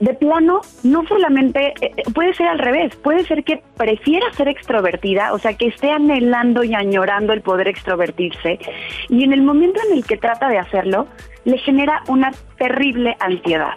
de 0.00 0.14
plano, 0.14 0.60
no 0.84 1.04
solamente 1.06 1.74
eh, 1.80 1.92
puede 2.14 2.34
ser 2.34 2.46
al 2.48 2.58
revés, 2.58 2.94
puede 2.96 3.24
ser 3.24 3.42
que 3.42 3.62
prefiera 3.76 4.32
ser 4.32 4.48
extrovertida, 4.48 5.32
o 5.32 5.38
sea, 5.38 5.54
que 5.54 5.66
esté 5.66 5.90
anhelando 5.90 6.62
y 6.62 6.74
añorando 6.74 7.32
el 7.32 7.40
poder 7.40 7.68
extrovertirse, 7.68 8.58
y 9.08 9.24
en 9.24 9.32
el 9.32 9.42
momento 9.42 9.80
en 9.88 9.96
el 9.96 10.04
que 10.04 10.16
trata 10.16 10.48
de 10.48 10.58
hacerlo, 10.58 11.08
le 11.44 11.58
genera 11.58 12.02
una 12.08 12.32
terrible 12.58 13.16
ansiedad. 13.20 13.74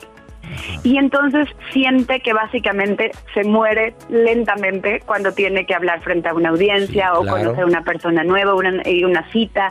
Y 0.84 0.98
entonces 0.98 1.48
siente 1.72 2.22
que 2.22 2.34
básicamente 2.34 3.12
se 3.34 3.44
muere 3.44 3.94
lentamente 4.10 5.02
cuando 5.06 5.32
tiene 5.32 5.66
que 5.66 5.74
hablar 5.74 6.02
frente 6.02 6.30
a 6.30 6.34
una 6.34 6.50
audiencia 6.50 7.12
sí, 7.12 7.18
o 7.18 7.22
claro. 7.22 7.38
conocer 7.38 7.64
a 7.64 7.68
una 7.68 7.84
persona 7.84 8.24
nueva, 8.24 8.56
una, 8.56 8.82
una 9.06 9.30
cita. 9.32 9.70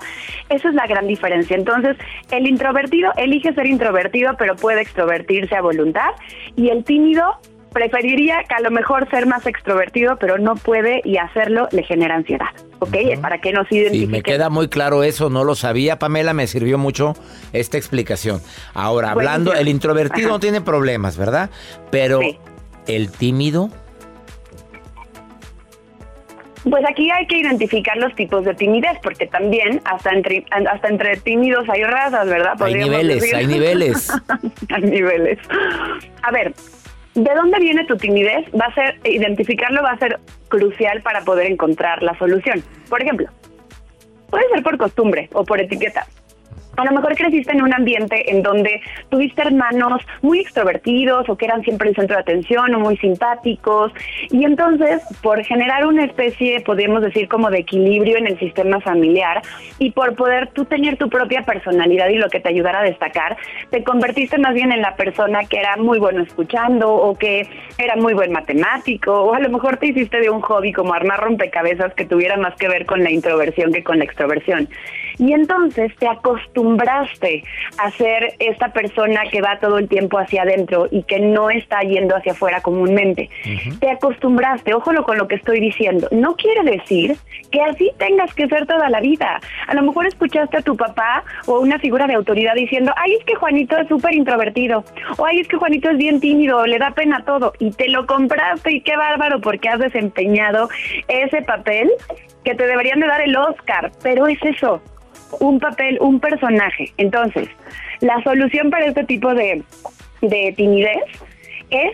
Esa 0.48 0.68
es 0.68 0.74
la 0.74 0.86
gran 0.86 1.06
diferencia. 1.06 1.56
Entonces, 1.56 1.96
el 2.30 2.46
introvertido 2.46 3.12
elige 3.16 3.52
ser 3.54 3.66
introvertido, 3.66 4.34
pero 4.38 4.56
puede 4.56 4.82
extrovertirse 4.82 5.54
a 5.56 5.62
voluntad. 5.62 6.10
Y 6.56 6.68
el 6.68 6.84
tímido 6.84 7.38
preferiría 7.72 8.44
que 8.48 8.54
a 8.54 8.60
lo 8.60 8.70
mejor 8.70 9.08
ser 9.10 9.26
más 9.26 9.46
extrovertido, 9.46 10.16
pero 10.16 10.38
no 10.38 10.54
puede 10.56 11.00
y 11.04 11.16
hacerlo 11.18 11.68
le 11.72 11.82
genera 11.82 12.16
ansiedad. 12.16 12.48
¿Ok? 12.80 12.88
Uh 12.94 12.96
-huh. 12.96 13.20
Para 13.20 13.38
que 13.38 13.52
nos 13.52 13.70
identifique. 13.70 14.06
Sí, 14.06 14.12
me 14.12 14.22
queda 14.22 14.50
muy 14.50 14.68
claro 14.68 15.02
eso, 15.02 15.30
no 15.30 15.44
lo 15.44 15.54
sabía, 15.54 15.98
Pamela, 15.98 16.32
me 16.32 16.46
sirvió 16.46 16.78
mucho 16.78 17.14
esta 17.52 17.76
explicación. 17.76 18.40
Ahora, 18.74 19.12
hablando, 19.12 19.52
el 19.52 19.68
introvertido 19.68 20.28
Ajá. 20.28 20.34
no 20.34 20.40
tiene 20.40 20.60
problemas, 20.60 21.16
¿verdad? 21.16 21.50
Pero 21.90 22.20
sí. 22.20 22.38
el 22.86 23.10
tímido. 23.10 23.70
Pues 26.68 26.84
aquí 26.86 27.10
hay 27.10 27.26
que 27.26 27.38
identificar 27.38 27.96
los 27.96 28.14
tipos 28.14 28.44
de 28.44 28.54
timidez, 28.54 28.98
porque 29.02 29.26
también 29.26 29.80
hasta 29.84 30.10
entre, 30.10 30.44
hasta 30.50 30.88
entre 30.88 31.16
tímidos 31.16 31.66
hay 31.70 31.84
razas, 31.84 32.26
¿verdad? 32.26 32.60
Hay 32.60 32.74
niveles, 32.74 33.20
decir. 33.22 33.34
hay 33.34 33.46
niveles. 33.46 34.12
hay 34.68 34.82
niveles. 34.82 35.38
A 36.22 36.30
ver, 36.30 36.52
¿De 37.14 37.34
dónde 37.34 37.58
viene 37.58 37.84
tu 37.86 37.96
timidez? 37.96 38.46
Va 38.54 38.66
a 38.66 38.74
ser, 38.74 39.00
identificarlo 39.04 39.82
va 39.82 39.92
a 39.92 39.98
ser 39.98 40.20
crucial 40.48 41.02
para 41.02 41.22
poder 41.22 41.50
encontrar 41.50 42.02
la 42.02 42.16
solución. 42.18 42.62
Por 42.88 43.02
ejemplo, 43.02 43.28
puede 44.30 44.48
ser 44.48 44.62
por 44.62 44.78
costumbre 44.78 45.28
o 45.32 45.44
por 45.44 45.60
etiqueta 45.60 46.06
a 46.76 46.84
lo 46.84 46.92
mejor 46.92 47.14
creciste 47.14 47.52
en 47.52 47.62
un 47.62 47.74
ambiente 47.74 48.30
en 48.30 48.42
donde 48.42 48.80
tuviste 49.08 49.42
hermanos 49.42 50.02
muy 50.22 50.40
extrovertidos 50.40 51.28
o 51.28 51.36
que 51.36 51.46
eran 51.46 51.62
siempre 51.62 51.88
el 51.88 51.94
centro 51.94 52.16
de 52.16 52.22
atención 52.22 52.74
o 52.74 52.80
muy 52.80 52.96
simpáticos 52.98 53.92
y 54.30 54.44
entonces 54.44 55.02
por 55.22 55.42
generar 55.44 55.86
una 55.86 56.04
especie, 56.04 56.60
podríamos 56.60 57.02
decir 57.02 57.28
como 57.28 57.50
de 57.50 57.58
equilibrio 57.58 58.16
en 58.16 58.26
el 58.26 58.38
sistema 58.38 58.80
familiar 58.80 59.42
y 59.78 59.90
por 59.90 60.14
poder 60.14 60.48
tú 60.48 60.64
tener 60.64 60.96
tu 60.96 61.08
propia 61.08 61.42
personalidad 61.42 62.08
y 62.08 62.16
lo 62.16 62.28
que 62.28 62.40
te 62.40 62.48
ayudara 62.48 62.80
a 62.80 62.84
destacar, 62.84 63.36
te 63.70 63.82
convertiste 63.84 64.38
más 64.38 64.54
bien 64.54 64.72
en 64.72 64.82
la 64.82 64.96
persona 64.96 65.44
que 65.44 65.58
era 65.58 65.76
muy 65.76 65.98
bueno 65.98 66.22
escuchando 66.22 66.92
o 66.92 67.16
que 67.16 67.48
era 67.78 67.96
muy 67.96 68.14
buen 68.14 68.32
matemático 68.32 69.12
o 69.12 69.34
a 69.34 69.40
lo 69.40 69.50
mejor 69.50 69.76
te 69.76 69.88
hiciste 69.88 70.20
de 70.20 70.30
un 70.30 70.40
hobby 70.40 70.72
como 70.72 70.94
armar 70.94 71.20
rompecabezas 71.20 71.94
que 71.94 72.04
tuviera 72.04 72.36
más 72.36 72.54
que 72.56 72.68
ver 72.68 72.86
con 72.86 73.02
la 73.02 73.10
introversión 73.10 73.72
que 73.72 73.82
con 73.82 73.98
la 73.98 74.04
extroversión. 74.04 74.68
Y 75.18 75.32
entonces 75.32 75.94
te 75.98 76.08
acostumbraste 76.60 77.42
a 77.78 77.90
ser 77.92 78.34
esta 78.38 78.72
persona 78.72 79.22
que 79.30 79.40
va 79.40 79.58
todo 79.58 79.78
el 79.78 79.88
tiempo 79.88 80.18
hacia 80.18 80.42
adentro 80.42 80.88
y 80.90 81.02
que 81.04 81.18
no 81.18 81.50
está 81.50 81.80
yendo 81.80 82.16
hacia 82.16 82.32
afuera 82.32 82.60
comúnmente. 82.60 83.30
Te 83.80 83.90
acostumbraste, 83.90 84.74
ojo 84.74 84.90
con 85.04 85.18
lo 85.18 85.28
que 85.28 85.36
estoy 85.36 85.60
diciendo. 85.60 86.08
No 86.10 86.34
quiere 86.36 86.78
decir 86.78 87.16
que 87.50 87.62
así 87.62 87.90
tengas 87.98 88.34
que 88.34 88.48
ser 88.48 88.66
toda 88.66 88.90
la 88.90 89.00
vida. 89.00 89.40
A 89.66 89.74
lo 89.74 89.82
mejor 89.82 90.06
escuchaste 90.06 90.58
a 90.58 90.62
tu 90.62 90.76
papá 90.76 91.24
o 91.46 91.60
una 91.60 91.78
figura 91.78 92.06
de 92.06 92.14
autoridad 92.14 92.54
diciendo, 92.54 92.92
ay, 92.96 93.14
es 93.14 93.24
que 93.24 93.34
Juanito 93.36 93.76
es 93.78 93.88
súper 93.88 94.14
introvertido, 94.14 94.84
o 95.16 95.24
ay, 95.24 95.40
es 95.40 95.48
que 95.48 95.56
Juanito 95.56 95.90
es 95.90 95.96
bien 95.96 96.20
tímido, 96.20 96.66
le 96.66 96.78
da 96.78 96.90
pena 96.90 97.22
todo, 97.24 97.52
y 97.58 97.70
te 97.70 97.88
lo 97.88 98.06
compraste 98.06 98.72
y 98.72 98.80
qué 98.80 98.96
bárbaro 98.96 99.40
porque 99.40 99.68
has 99.68 99.78
desempeñado 99.78 100.68
ese 101.08 101.42
papel 101.42 101.90
que 102.44 102.54
te 102.54 102.66
deberían 102.66 103.00
de 103.00 103.06
dar 103.06 103.20
el 103.20 103.36
Oscar, 103.36 103.92
pero 104.02 104.26
es 104.26 104.38
eso, 104.42 104.82
un 105.38 105.60
papel, 105.60 105.98
un 106.00 106.20
personaje. 106.20 106.92
Entonces, 106.96 107.48
la 108.00 108.22
solución 108.22 108.70
para 108.70 108.86
este 108.86 109.04
tipo 109.04 109.34
de, 109.34 109.62
de 110.22 110.54
timidez 110.56 111.04
es 111.70 111.92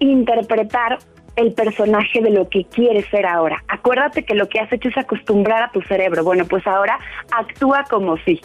interpretar 0.00 0.98
el 1.36 1.52
personaje 1.52 2.20
de 2.20 2.30
lo 2.30 2.48
que 2.48 2.64
quieres 2.64 3.06
ser 3.10 3.24
ahora. 3.24 3.62
Acuérdate 3.68 4.24
que 4.24 4.34
lo 4.34 4.48
que 4.48 4.58
has 4.58 4.72
hecho 4.72 4.88
es 4.88 4.98
acostumbrar 4.98 5.62
a 5.62 5.70
tu 5.70 5.80
cerebro. 5.82 6.24
Bueno, 6.24 6.44
pues 6.46 6.66
ahora 6.66 6.98
actúa 7.30 7.84
como 7.88 8.16
si. 8.18 8.40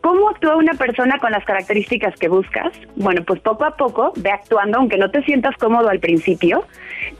¿Cómo 0.00 0.28
actúa 0.30 0.56
una 0.56 0.74
persona 0.74 1.18
con 1.18 1.32
las 1.32 1.44
características 1.44 2.14
que 2.16 2.28
buscas? 2.28 2.72
Bueno, 2.96 3.22
pues 3.24 3.40
poco 3.40 3.64
a 3.64 3.76
poco 3.76 4.12
ve 4.16 4.30
actuando, 4.30 4.78
aunque 4.78 4.98
no 4.98 5.10
te 5.10 5.22
sientas 5.22 5.56
cómodo 5.56 5.88
al 5.88 6.00
principio. 6.00 6.66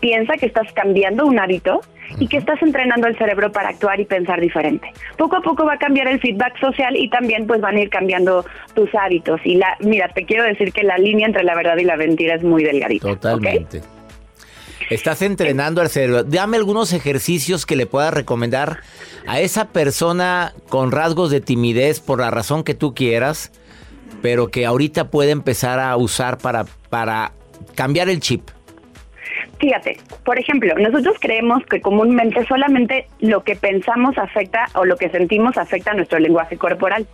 Piensa 0.00 0.34
que 0.34 0.46
estás 0.46 0.72
cambiando 0.72 1.26
un 1.26 1.38
hábito 1.38 1.80
y 2.18 2.28
que 2.28 2.36
estás 2.36 2.60
entrenando 2.62 3.06
el 3.06 3.16
cerebro 3.16 3.50
para 3.52 3.70
actuar 3.70 4.00
y 4.00 4.04
pensar 4.04 4.40
diferente. 4.40 4.92
Poco 5.16 5.36
a 5.36 5.42
poco 5.42 5.64
va 5.64 5.74
a 5.74 5.78
cambiar 5.78 6.08
el 6.08 6.20
feedback 6.20 6.58
social 6.60 6.96
y 6.96 7.08
también 7.10 7.46
pues 7.46 7.60
van 7.60 7.76
a 7.76 7.80
ir 7.80 7.90
cambiando 7.90 8.44
tus 8.74 8.94
hábitos. 8.94 9.40
Y 9.44 9.56
la, 9.56 9.76
mira, 9.80 10.08
te 10.08 10.24
quiero 10.24 10.44
decir 10.44 10.72
que 10.72 10.82
la 10.82 10.98
línea 10.98 11.26
entre 11.26 11.44
la 11.44 11.54
verdad 11.54 11.76
y 11.78 11.84
la 11.84 11.96
mentira 11.96 12.34
es 12.34 12.42
muy 12.42 12.62
delgadita. 12.62 13.08
Totalmente. 13.08 13.95
Estás 14.88 15.20
entrenando 15.22 15.80
al 15.80 15.88
cerebro. 15.88 16.22
Dame 16.22 16.56
algunos 16.56 16.92
ejercicios 16.92 17.66
que 17.66 17.74
le 17.74 17.86
puedas 17.86 18.14
recomendar 18.14 18.78
a 19.26 19.40
esa 19.40 19.68
persona 19.68 20.52
con 20.68 20.92
rasgos 20.92 21.30
de 21.32 21.40
timidez 21.40 21.98
por 21.98 22.20
la 22.20 22.30
razón 22.30 22.62
que 22.62 22.74
tú 22.74 22.94
quieras, 22.94 23.50
pero 24.22 24.48
que 24.48 24.64
ahorita 24.64 25.10
puede 25.10 25.32
empezar 25.32 25.80
a 25.80 25.96
usar 25.96 26.38
para, 26.38 26.66
para 26.88 27.32
cambiar 27.74 28.08
el 28.08 28.20
chip. 28.20 28.48
Fíjate, 29.58 29.98
por 30.24 30.38
ejemplo, 30.38 30.72
nosotros 30.78 31.16
creemos 31.18 31.64
que 31.66 31.80
comúnmente 31.80 32.46
solamente 32.46 33.08
lo 33.18 33.42
que 33.42 33.56
pensamos 33.56 34.16
afecta 34.18 34.66
o 34.74 34.84
lo 34.84 34.96
que 34.96 35.08
sentimos 35.08 35.56
afecta 35.56 35.92
a 35.92 35.94
nuestro 35.94 36.20
lenguaje 36.20 36.56
corporal. 36.58 37.06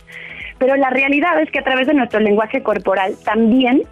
Pero 0.59 0.75
la 0.75 0.91
realidad 0.91 1.41
es 1.41 1.49
que 1.49 1.59
a 1.59 1.63
través 1.63 1.87
de 1.87 1.95
nuestro 1.95 2.19
lenguaje 2.19 2.61
corporal 2.61 3.15
también 3.23 3.83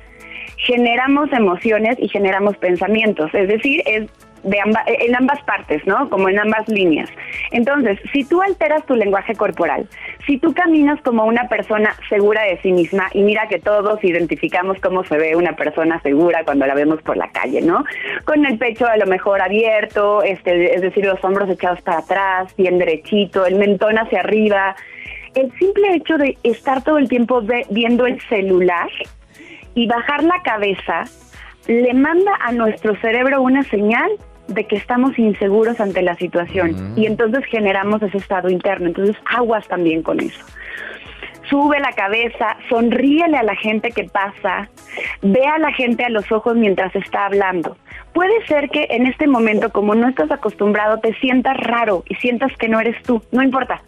generamos 0.58 1.32
emociones 1.34 1.98
y 2.00 2.08
generamos 2.08 2.58
pensamientos, 2.58 3.34
es 3.34 3.48
decir, 3.48 3.82
es 3.86 4.10
de 4.44 4.58
en 4.88 5.16
ambas 5.16 5.42
partes, 5.44 5.86
¿no? 5.86 6.10
Como 6.10 6.30
en 6.30 6.40
ambas 6.40 6.68
líneas. 6.68 7.10
Entonces, 7.52 8.00
si 8.12 8.24
tú 8.24 8.42
alteras 8.42 8.86
tu 8.86 8.96
lenguaje 8.96 9.36
corporal, 9.36 9.88
si 10.26 10.38
tú 10.38 10.54
caminas 10.54 11.00
como 11.02 11.26
una 11.26 11.48
persona 11.48 11.94
segura 12.10 12.44
de 12.44 12.60
sí 12.62 12.72
misma, 12.72 13.08
y 13.14 13.22
mira 13.22 13.48
que 13.48 13.60
todos 13.60 14.04
identificamos 14.04 14.80
cómo 14.80 15.04
se 15.04 15.18
ve 15.18 15.36
una 15.36 15.56
persona 15.56 16.02
segura 16.02 16.44
cuando 16.44 16.66
la 16.66 16.74
vemos 16.74 17.02
por 17.02 17.18
la 17.18 17.30
calle, 17.32 17.62
¿no? 17.62 17.84
Con 18.26 18.46
el 18.46 18.58
pecho 18.58 18.88
a 18.88 18.98
lo 18.98 19.06
mejor 19.06 19.42
abierto, 19.42 20.24
este, 20.24 20.76
es 20.76 20.82
decir, 20.82 21.06
los 21.06 21.24
hombros 21.24 21.50
echados 21.50 21.82
para 21.82 22.00
atrás, 22.00 22.56
bien 22.58 22.78
derechito, 22.80 23.46
el 23.46 23.56
mentón 23.56 23.98
hacia 23.98 24.22
arriba. 24.22 24.76
El 25.36 25.52
simple 25.58 25.96
hecho 25.96 26.18
de 26.18 26.38
estar 26.44 26.84
todo 26.84 26.98
el 26.98 27.08
tiempo 27.08 27.42
viendo 27.70 28.06
el 28.06 28.20
celular, 28.28 28.90
y 29.76 29.88
bajar 29.88 30.24
la 30.24 30.42
cabeza 30.44 31.06
le 31.68 31.94
manda 31.94 32.32
a 32.42 32.52
nuestro 32.52 32.96
cerebro 32.98 33.42
una 33.42 33.64
señal 33.64 34.10
de 34.48 34.66
que 34.66 34.76
estamos 34.76 35.18
inseguros 35.18 35.80
ante 35.80 36.02
la 36.02 36.16
situación 36.16 36.94
y 36.96 37.06
entonces 37.06 37.46
generamos 37.46 38.02
ese 38.02 38.18
estado 38.18 38.50
interno. 38.50 38.88
Entonces 38.88 39.16
aguas 39.26 39.68
también 39.68 40.04
con 40.04 40.20
eso. 40.20 40.44
Sube 41.50 41.80
la 41.80 41.92
cabeza, 41.92 42.58
sonríele 42.70 43.38
a 43.38 43.44
la 43.44 43.56
gente 43.56 43.92
que 43.92 44.06
pasa, 44.06 44.70
ve 45.22 45.46
a 45.46 45.60
la 45.60 45.72
gente 45.74 46.06
a 46.06 46.10
los 46.10 46.32
ojos 46.32 46.56
mientras 46.56 46.96
está 46.96 47.26
hablando. 47.26 47.78
Puede 48.14 48.46
ser 48.46 48.70
que 48.70 48.88
en 48.90 49.06
este 49.06 49.28
momento, 49.28 49.70
como 49.72 49.94
no 49.96 50.08
estás 50.08 50.32
acostumbrado, 50.32 51.00
te 51.00 51.14
sientas 51.16 51.58
raro 51.58 52.04
y 52.08 52.16
sientas 52.16 52.56
que 52.58 52.70
no 52.70 52.80
eres 52.80 53.02
tú. 53.04 53.22
No 53.32 53.44
importa 53.44 53.82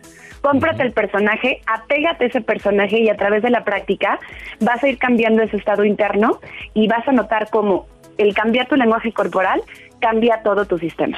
cómprate 0.44 0.84
el 0.84 0.92
personaje, 0.92 1.62
apégate 1.66 2.26
a 2.26 2.28
ese 2.28 2.42
personaje 2.42 3.00
y 3.00 3.10
a 3.10 3.16
través 3.16 3.42
de 3.42 3.50
la 3.50 3.64
práctica 3.64 4.20
vas 4.60 4.84
a 4.84 4.90
ir 4.90 4.98
cambiando 4.98 5.42
ese 5.42 5.56
estado 5.56 5.86
interno 5.86 6.40
y 6.74 6.88
vas 6.88 7.08
a 7.08 7.14
notar 7.14 7.50
cómo 7.50 7.88
el 8.18 8.36
cambiar 8.36 8.68
tu 8.68 8.76
lenguaje 8.76 9.14
corporal 9.14 9.64
cambia 10.00 10.42
todo 10.44 10.66
tu 10.66 10.78
sistema. 10.78 11.18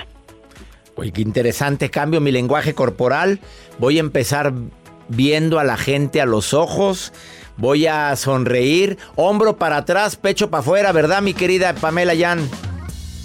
Oye, 0.96 1.12
qué 1.12 1.22
interesante 1.22 1.90
cambio 1.90 2.22
mi 2.22 2.32
lenguaje 2.32 2.76
corporal. 2.76 3.40
Voy 3.80 3.98
a 3.98 4.02
empezar 4.02 4.54
viendo 5.10 5.60
a 5.60 5.64
la 5.64 5.76
gente 5.76 6.22
a 6.22 6.26
los 6.26 6.54
ojos. 6.54 7.12
Voy 7.58 7.88
a 7.88 8.16
sonreír, 8.16 8.98
hombro 9.16 9.58
para 9.58 9.78
atrás, 9.78 10.18
pecho 10.18 10.52
para 10.52 10.60
afuera, 10.60 10.92
¿verdad, 10.92 11.22
mi 11.22 11.34
querida 11.34 11.74
Pamela 11.74 12.14
Yan? 12.14 12.48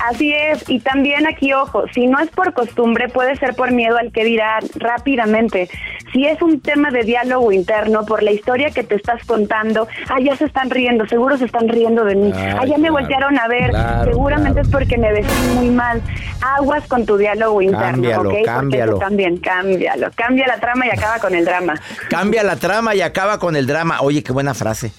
Así 0.08 0.32
es, 0.32 0.68
y 0.68 0.80
también 0.80 1.26
aquí, 1.26 1.52
ojo, 1.52 1.84
si 1.92 2.06
no 2.06 2.18
es 2.20 2.30
por 2.30 2.54
costumbre, 2.54 3.08
puede 3.08 3.36
ser 3.36 3.54
por 3.54 3.70
miedo 3.70 3.98
al 3.98 4.12
que 4.12 4.24
dirá 4.24 4.58
rápidamente. 4.76 5.68
Si 6.12 6.26
es 6.26 6.40
un 6.42 6.60
tema 6.60 6.90
de 6.90 7.04
diálogo 7.04 7.52
interno, 7.52 8.04
por 8.06 8.22
la 8.22 8.32
historia 8.32 8.70
que 8.70 8.82
te 8.82 8.94
estás 8.94 9.24
contando, 9.24 9.86
ah, 10.08 10.18
ya 10.20 10.34
se 10.36 10.46
están 10.46 10.70
riendo, 10.70 11.06
seguro 11.06 11.36
se 11.36 11.44
están 11.44 11.68
riendo 11.68 12.04
de 12.04 12.14
mí, 12.16 12.32
ah, 12.34 12.64
ya 12.66 12.78
me 12.78 12.90
voltearon 12.90 13.38
a 13.38 13.46
ver, 13.46 13.72
seguramente 14.04 14.60
es 14.60 14.68
porque 14.68 14.96
me 14.96 15.12
ves 15.12 15.26
muy 15.54 15.68
mal. 15.68 16.00
Aguas 16.42 16.86
con 16.88 17.04
tu 17.04 17.16
diálogo 17.18 17.60
interno, 17.60 17.86
cámbialo, 18.10 18.30
Cámbialo. 18.44 18.98
también, 18.98 19.36
cámbialo. 19.36 20.10
Cambia 20.14 20.46
la 20.46 20.58
trama 20.58 20.86
y 20.86 20.90
acaba 20.90 21.18
con 21.18 21.34
el 21.34 21.44
drama. 21.44 21.74
Cambia 22.08 22.42
la 22.42 22.56
trama 22.56 22.94
y 22.94 23.02
acaba 23.02 23.38
con 23.38 23.54
el 23.54 23.66
drama. 23.66 24.00
Oye, 24.00 24.22
qué 24.22 24.32
buena 24.32 24.54
frase. 24.54 24.92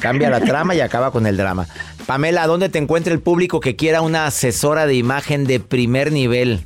Cambia 0.00 0.30
la 0.30 0.40
trama 0.40 0.74
y 0.74 0.80
acaba 0.80 1.10
con 1.10 1.26
el 1.26 1.36
drama. 1.36 1.66
Pamela, 2.06 2.46
¿dónde 2.46 2.68
te 2.68 2.78
encuentra 2.78 3.12
el 3.12 3.20
público 3.20 3.60
que 3.60 3.76
quiera 3.76 4.00
una 4.00 4.26
asesora 4.26 4.86
de 4.86 4.94
imagen 4.94 5.44
de 5.44 5.60
primer 5.60 6.10
nivel? 6.10 6.64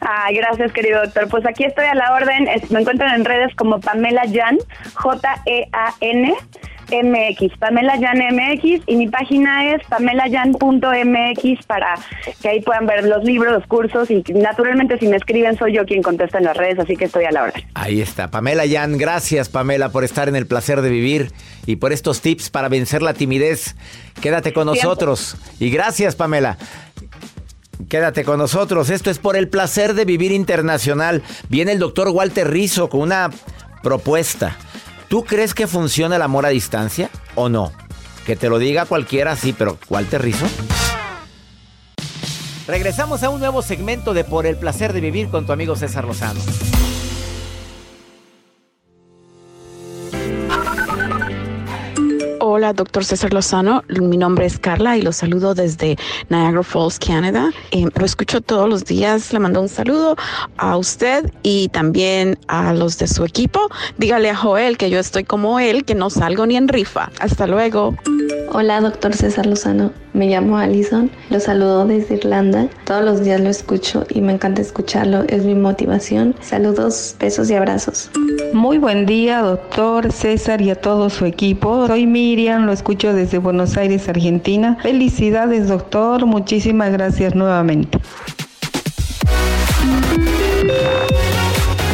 Ay, 0.00 0.36
gracias, 0.36 0.72
querido 0.72 1.00
doctor. 1.02 1.28
Pues 1.28 1.44
aquí 1.46 1.64
estoy 1.64 1.86
a 1.86 1.94
la 1.94 2.12
orden. 2.12 2.48
Me 2.70 2.80
encuentran 2.80 3.14
en 3.14 3.24
redes 3.24 3.54
como 3.56 3.80
Pamela 3.80 4.22
Jan, 4.32 4.58
J-E-A-N. 4.94 6.34
MX, 6.90 7.58
Pamela 7.58 7.94
Jan 8.00 8.18
MX 8.18 8.82
y 8.86 8.96
mi 8.96 9.08
página 9.08 9.72
es 9.74 9.82
pamelayan.mx 9.88 11.66
para 11.66 11.94
que 12.40 12.48
ahí 12.48 12.60
puedan 12.62 12.86
ver 12.86 13.04
los 13.04 13.24
libros, 13.24 13.52
los 13.52 13.66
cursos 13.66 14.10
y 14.10 14.22
naturalmente 14.34 14.98
si 14.98 15.06
me 15.06 15.16
escriben 15.16 15.56
soy 15.58 15.74
yo 15.74 15.84
quien 15.84 16.02
contesta 16.02 16.38
en 16.38 16.44
las 16.44 16.56
redes, 16.56 16.78
así 16.78 16.96
que 16.96 17.06
estoy 17.06 17.24
a 17.24 17.30
la 17.30 17.44
orden. 17.44 17.62
Ahí 17.74 18.00
está, 18.00 18.30
Pamela 18.30 18.64
Jan, 18.68 18.98
gracias 18.98 19.48
Pamela 19.48 19.90
por 19.90 20.04
estar 20.04 20.28
en 20.28 20.36
el 20.36 20.46
placer 20.46 20.82
de 20.82 20.90
vivir 20.90 21.32
y 21.66 21.76
por 21.76 21.92
estos 21.92 22.20
tips 22.20 22.50
para 22.50 22.68
vencer 22.68 23.02
la 23.02 23.14
timidez. 23.14 23.76
Quédate 24.20 24.52
con 24.52 24.66
nosotros 24.66 25.36
y 25.60 25.70
gracias 25.70 26.16
Pamela. 26.16 26.58
Quédate 27.88 28.24
con 28.24 28.38
nosotros. 28.38 28.90
Esto 28.90 29.10
es 29.10 29.18
por 29.18 29.36
el 29.36 29.48
placer 29.48 29.94
de 29.94 30.04
vivir 30.04 30.32
internacional. 30.32 31.22
Viene 31.48 31.72
el 31.72 31.78
doctor 31.78 32.08
Walter 32.08 32.50
Rizzo 32.50 32.88
con 32.88 33.00
una 33.00 33.30
propuesta. 33.82 34.56
¿Tú 35.08 35.24
crees 35.24 35.54
que 35.54 35.66
funciona 35.66 36.16
el 36.16 36.22
amor 36.22 36.44
a 36.44 36.50
distancia 36.50 37.10
o 37.34 37.48
no? 37.48 37.72
Que 38.26 38.36
te 38.36 38.50
lo 38.50 38.58
diga 38.58 38.84
cualquiera, 38.84 39.34
sí, 39.36 39.54
pero 39.56 39.78
Walter 39.88 40.20
Rizzo. 40.20 40.46
Regresamos 42.66 43.22
a 43.22 43.30
un 43.30 43.40
nuevo 43.40 43.62
segmento 43.62 44.12
de 44.12 44.24
Por 44.24 44.44
el 44.44 44.58
placer 44.58 44.92
de 44.92 45.00
vivir 45.00 45.30
con 45.30 45.46
tu 45.46 45.52
amigo 45.52 45.76
César 45.76 46.04
Lozano. 46.04 46.40
Hola, 52.58 52.72
doctor 52.72 53.04
César 53.04 53.32
Lozano. 53.32 53.84
Mi 53.88 54.16
nombre 54.16 54.44
es 54.44 54.58
Carla 54.58 54.96
y 54.96 55.02
lo 55.02 55.12
saludo 55.12 55.54
desde 55.54 55.96
Niagara 56.28 56.64
Falls, 56.64 56.98
Canadá. 56.98 57.52
Eh, 57.70 57.86
lo 57.94 58.04
escucho 58.04 58.40
todos 58.40 58.68
los 58.68 58.84
días. 58.84 59.32
Le 59.32 59.38
mando 59.38 59.60
un 59.60 59.68
saludo 59.68 60.16
a 60.56 60.76
usted 60.76 61.32
y 61.44 61.68
también 61.68 62.36
a 62.48 62.72
los 62.72 62.98
de 62.98 63.06
su 63.06 63.24
equipo. 63.24 63.60
Dígale 63.96 64.30
a 64.30 64.34
Joel 64.34 64.76
que 64.76 64.90
yo 64.90 64.98
estoy 64.98 65.22
como 65.22 65.60
él, 65.60 65.84
que 65.84 65.94
no 65.94 66.10
salgo 66.10 66.46
ni 66.46 66.56
en 66.56 66.66
rifa. 66.66 67.12
Hasta 67.20 67.46
luego. 67.46 67.94
Hola, 68.50 68.80
doctor 68.80 69.14
César 69.14 69.46
Lozano. 69.46 69.92
Me 70.14 70.26
llamo 70.26 70.56
Alison. 70.56 71.10
Lo 71.30 71.38
saludo 71.38 71.86
desde 71.86 72.16
Irlanda. 72.16 72.68
Todos 72.86 73.04
los 73.04 73.22
días 73.22 73.40
lo 73.40 73.50
escucho 73.50 74.04
y 74.08 74.20
me 74.20 74.32
encanta 74.32 74.62
escucharlo. 74.62 75.22
Es 75.28 75.44
mi 75.44 75.54
motivación. 75.54 76.34
Saludos, 76.40 77.14
besos 77.20 77.50
y 77.50 77.54
abrazos. 77.54 78.10
Muy 78.52 78.78
buen 78.78 79.06
día, 79.06 79.42
doctor 79.42 80.10
César 80.10 80.62
y 80.62 80.70
a 80.70 80.74
todo 80.74 81.10
su 81.10 81.26
equipo. 81.26 81.86
Soy 81.86 82.06
Miriam, 82.06 82.47
lo 82.56 82.72
escucho 82.72 83.12
desde 83.12 83.38
Buenos 83.38 83.76
Aires, 83.76 84.08
Argentina. 84.08 84.78
Felicidades, 84.82 85.68
doctor. 85.68 86.24
Muchísimas 86.24 86.90
gracias 86.90 87.34
nuevamente. 87.34 87.98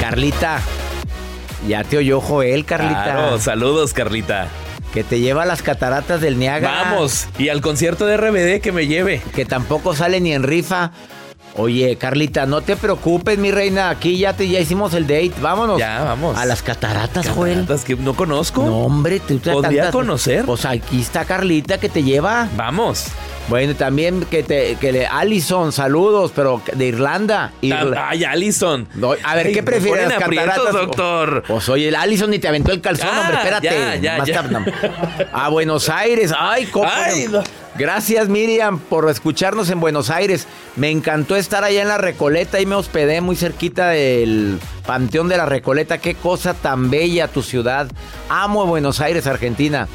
Carlita, 0.00 0.60
ya 1.66 1.82
te 1.82 1.98
oyó 1.98 2.20
Joel, 2.20 2.64
Carlita. 2.64 3.02
Claro, 3.02 3.38
saludos, 3.40 3.92
Carlita. 3.92 4.46
Que 4.92 5.02
te 5.02 5.18
lleva 5.18 5.42
a 5.42 5.46
las 5.46 5.62
cataratas 5.62 6.20
del 6.20 6.38
Niágara. 6.38 6.92
Vamos, 6.92 7.26
y 7.36 7.48
al 7.48 7.60
concierto 7.60 8.06
de 8.06 8.16
RBD 8.16 8.60
que 8.60 8.70
me 8.70 8.86
lleve. 8.86 9.20
Que 9.34 9.44
tampoco 9.44 9.96
sale 9.96 10.20
ni 10.20 10.32
en 10.32 10.44
rifa. 10.44 10.92
Oye, 11.56 11.96
Carlita, 11.96 12.46
no 12.46 12.62
te 12.62 12.74
preocupes, 12.76 13.38
mi 13.38 13.52
reina. 13.52 13.88
Aquí 13.88 14.18
ya 14.18 14.32
te 14.32 14.48
ya 14.48 14.58
hicimos 14.58 14.92
el 14.94 15.04
date. 15.06 15.32
Vámonos. 15.40 15.78
Ya, 15.78 16.02
vamos. 16.02 16.36
A 16.36 16.44
las 16.46 16.62
cataratas, 16.62 17.28
Joel. 17.28 17.60
Cataratas 17.60 17.84
que 17.84 17.94
no 17.94 18.14
conozco. 18.14 18.64
No, 18.64 18.78
hombre, 18.78 19.20
tú 19.20 19.38
te 19.38 19.52
¿Podría 19.52 19.90
conocer? 19.92 20.44
Pues 20.46 20.64
aquí 20.64 21.00
está 21.00 21.24
Carlita 21.24 21.78
que 21.78 21.88
te 21.88 22.02
lleva. 22.02 22.48
Vamos. 22.56 23.06
Bueno, 23.46 23.74
también 23.76 24.24
que 24.30 24.42
te 24.42 24.76
que 24.80 24.90
le 24.90 25.06
Allison, 25.06 25.70
saludos, 25.70 26.32
pero 26.34 26.62
de 26.72 26.86
Irlanda. 26.86 27.52
Irla- 27.62 28.06
Ay, 28.08 28.24
Allison. 28.24 28.88
No, 28.94 29.12
a 29.22 29.34
ver, 29.36 29.52
¿qué 29.52 29.62
prefieres? 29.62 30.04
ponen 30.06 30.22
aprietos, 30.22 30.48
cataratas? 30.54 30.72
doctor. 30.86 31.44
Pues 31.46 31.68
oye, 31.68 31.88
el 31.88 31.94
Allison 31.94 32.30
ni 32.30 32.38
te 32.38 32.48
aventó 32.48 32.72
el 32.72 32.80
calzón, 32.80 33.10
Ah, 33.12 33.20
hombre, 33.20 33.36
espérate. 33.36 33.66
ya, 33.66 33.94
ya, 33.96 34.18
Más 34.18 34.26
ya. 34.28 34.34
tarde. 34.42 34.72
A 35.32 35.50
Buenos 35.50 35.88
Aires. 35.90 36.32
Ay, 36.36 36.64
cómo. 36.66 36.88
Ay, 36.90 37.26
no. 37.30 37.42
Gracias, 37.76 38.28
Miriam, 38.28 38.78
por 38.78 39.10
escucharnos 39.10 39.68
en 39.68 39.80
Buenos 39.80 40.08
Aires. 40.08 40.46
Me 40.76 40.90
encantó 40.90 41.34
estar 41.34 41.64
allá 41.64 41.82
en 41.82 41.88
la 41.88 41.98
Recoleta 41.98 42.60
y 42.60 42.66
me 42.66 42.76
hospedé 42.76 43.20
muy 43.20 43.34
cerquita 43.34 43.88
del 43.88 44.60
Panteón 44.86 45.28
de 45.28 45.36
la 45.36 45.46
Recoleta. 45.46 45.98
Qué 45.98 46.14
cosa 46.14 46.54
tan 46.54 46.88
bella 46.88 47.26
tu 47.26 47.42
ciudad. 47.42 47.88
Amo 48.28 48.66
Buenos 48.66 49.00
Aires, 49.00 49.26
Argentina. 49.26 49.88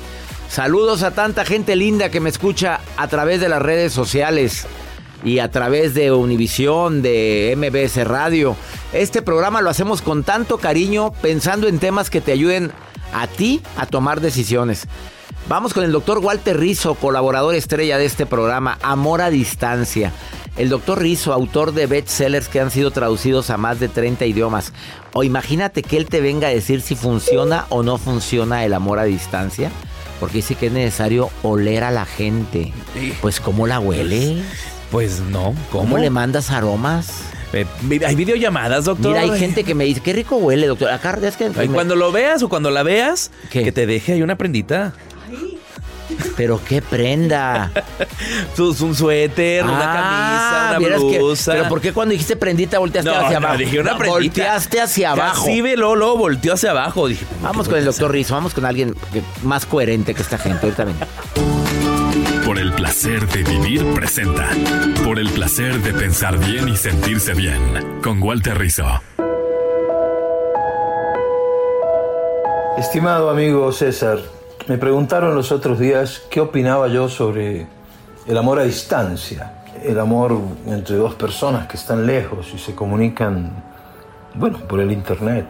Saludos 0.50 1.04
a 1.04 1.12
tanta 1.12 1.46
gente 1.46 1.78
linda 1.78 2.10
que 2.10 2.20
me 2.20 2.30
escucha 2.30 2.82
a 2.98 3.08
través 3.08 3.40
de 3.40 3.48
las 3.48 3.62
redes 3.62 3.94
sociales 3.94 4.68
y 5.24 5.40
a 5.40 5.50
través 5.50 5.94
de 5.94 6.12
Univisión, 6.12 7.02
de 7.02 7.54
MBS 7.56 8.06
Radio. 8.06 8.58
Este 8.92 9.22
programa 9.22 9.62
lo 9.62 9.70
hacemos 9.70 10.02
con 10.02 10.26
tanto 10.26 10.58
cariño, 10.58 11.12
pensando 11.22 11.70
en 11.70 11.80
temas 11.80 12.10
que 12.10 12.20
te 12.20 12.34
ayuden 12.34 12.74
a 13.14 13.28
ti 13.28 13.62
a 13.78 13.86
tomar 13.86 14.20
decisiones. 14.20 14.86
Vamos 15.50 15.74
con 15.74 15.84
el 15.84 15.92
doctor 15.92 16.20
Walter 16.20 16.60
Rizzo, 16.60 16.94
colaborador 16.94 17.56
estrella 17.56 17.98
de 17.98 18.06
este 18.06 18.28
programa, 18.28 18.78
Amor 18.84 19.20
a 19.20 19.32
Distancia. 19.32 20.14
El 20.58 20.70
doctor 20.70 21.02
Rizzo, 21.02 21.34
autor 21.34 21.74
de 21.74 21.88
bestsellers 21.88 22.48
que 22.48 22.60
han 22.60 22.70
sido 22.70 22.92
traducidos 22.92 23.50
a 23.50 23.58
más 23.58 23.80
de 23.80 23.88
30 23.90 24.28
idiomas. 24.28 24.74
O 25.12 25.24
imagínate 25.24 25.82
que 25.82 25.98
él 25.98 26.06
te 26.06 26.22
venga 26.22 26.50
a 26.50 26.52
decir 26.52 26.82
si 26.82 26.94
funciona 26.94 27.66
o 27.70 27.82
no 27.82 27.98
funciona 27.98 28.64
el 28.64 28.76
amor 28.76 29.00
a 29.00 29.06
distancia. 29.06 29.72
Porque 30.20 30.38
dice 30.38 30.54
que 30.54 30.68
es 30.68 30.72
necesario 30.72 31.32
oler 31.42 31.84
a 31.84 31.90
la 31.90 32.06
gente. 32.06 32.72
Pues, 33.20 33.40
¿cómo 33.40 33.66
la 33.66 33.80
huele? 33.80 34.44
Pues 34.92 35.20
no, 35.20 35.56
¿cómo? 35.72 35.86
¿Cómo 35.86 35.98
le 35.98 36.12
mandas 36.12 36.52
aromas? 36.52 37.24
Eh, 37.54 37.66
hay 38.06 38.16
videollamadas, 38.16 38.86
doctor. 38.86 39.14
Mira, 39.14 39.22
hay 39.22 39.40
gente 39.40 39.64
que 39.64 39.74
me 39.74 39.86
dice, 39.86 40.02
qué 40.02 40.14
rico 40.14 40.36
huele, 40.36 40.68
doctor. 40.68 40.92
Acá 40.92 41.18
es 41.24 41.36
que... 41.38 41.50
Cuando 41.74 41.96
lo 41.96 42.12
veas 42.12 42.44
o 42.44 42.50
cuando 42.50 42.70
la 42.70 42.84
veas, 42.84 43.32
que 43.50 43.72
te 43.72 43.88
deje 43.88 44.14
ahí 44.14 44.22
una 44.22 44.38
prendita. 44.38 44.94
Pero 46.36 46.60
qué 46.68 46.82
prenda. 46.82 47.72
Sus- 48.56 48.82
un 48.82 48.96
suéter, 48.96 49.64
una 49.64 49.80
Ah, 49.80 50.70
camisa, 50.74 50.80
una 50.80 50.98
que- 51.12 51.18
blusa. 51.20 51.52
pero 51.54 51.70
¿por 51.70 51.82
qué 51.82 51.94
cuando 51.94 52.12
dijiste 52.14 52.36
prendita 52.36 52.80
volteaste 52.80 53.10
No, 53.12 53.18
hacia 53.18 53.40
no, 53.40 53.48
abajo? 53.48 53.60
dije 53.60 53.80
una 53.80 53.92
No, 53.92 53.98
prendita. 53.98 54.20
Volteaste 54.42 54.82
hacia 54.82 55.12
abajo. 55.12 55.46
Ve 55.46 55.76
Lolo, 55.78 56.18
volteó 56.18 56.54
hacia 56.54 56.72
abajo. 56.72 57.08
Dije, 57.08 57.26
Vamos 57.42 57.68
con 57.68 57.78
el 57.78 57.86
doctor 57.86 58.12
Rizzo, 58.12 58.34
vamos 58.36 58.54
con 58.54 58.66
alguien 58.66 58.96
más 59.44 59.66
coherente 59.66 60.14
que 60.16 60.22
esta 60.22 60.38
gente. 60.38 60.66
Ahorita 60.66 60.86
vengo. 60.86 61.00
Por 62.46 62.58
el 62.58 62.72
placer 62.74 63.28
de 63.28 63.44
vivir 63.44 63.86
presenta. 63.94 64.48
Por 65.04 65.20
el 65.20 65.30
placer 65.30 65.80
de 65.82 65.94
pensar 65.94 66.38
bien 66.40 66.68
y 66.70 66.76
sentirse 66.78 67.34
bien. 67.34 68.00
Con 68.02 68.22
Walter 68.24 68.58
Rizzo. 68.58 69.02
Estimado 72.78 73.30
amigo 73.30 73.72
César, 73.72 74.20
me 74.70 74.78
preguntaron 74.78 75.34
los 75.34 75.52
otros 75.52 75.80
días 75.80 76.22
qué 76.30 76.40
opinaba 76.40 76.88
yo 76.90 77.10
sobre 77.10 77.66
el 78.28 78.38
amor 78.38 78.60
a 78.60 78.64
distancia, 78.64 79.64
el 79.84 80.00
amor 80.00 80.38
entre 80.68 80.96
dos 80.96 81.16
personas 81.16 81.68
que 81.68 81.76
están 81.76 82.06
lejos 82.06 82.52
y 82.54 82.60
se 82.60 82.76
comunican, 82.76 83.52
bueno, 84.36 84.60
por 84.60 84.80
el 84.80 84.92
Internet. 84.92 85.48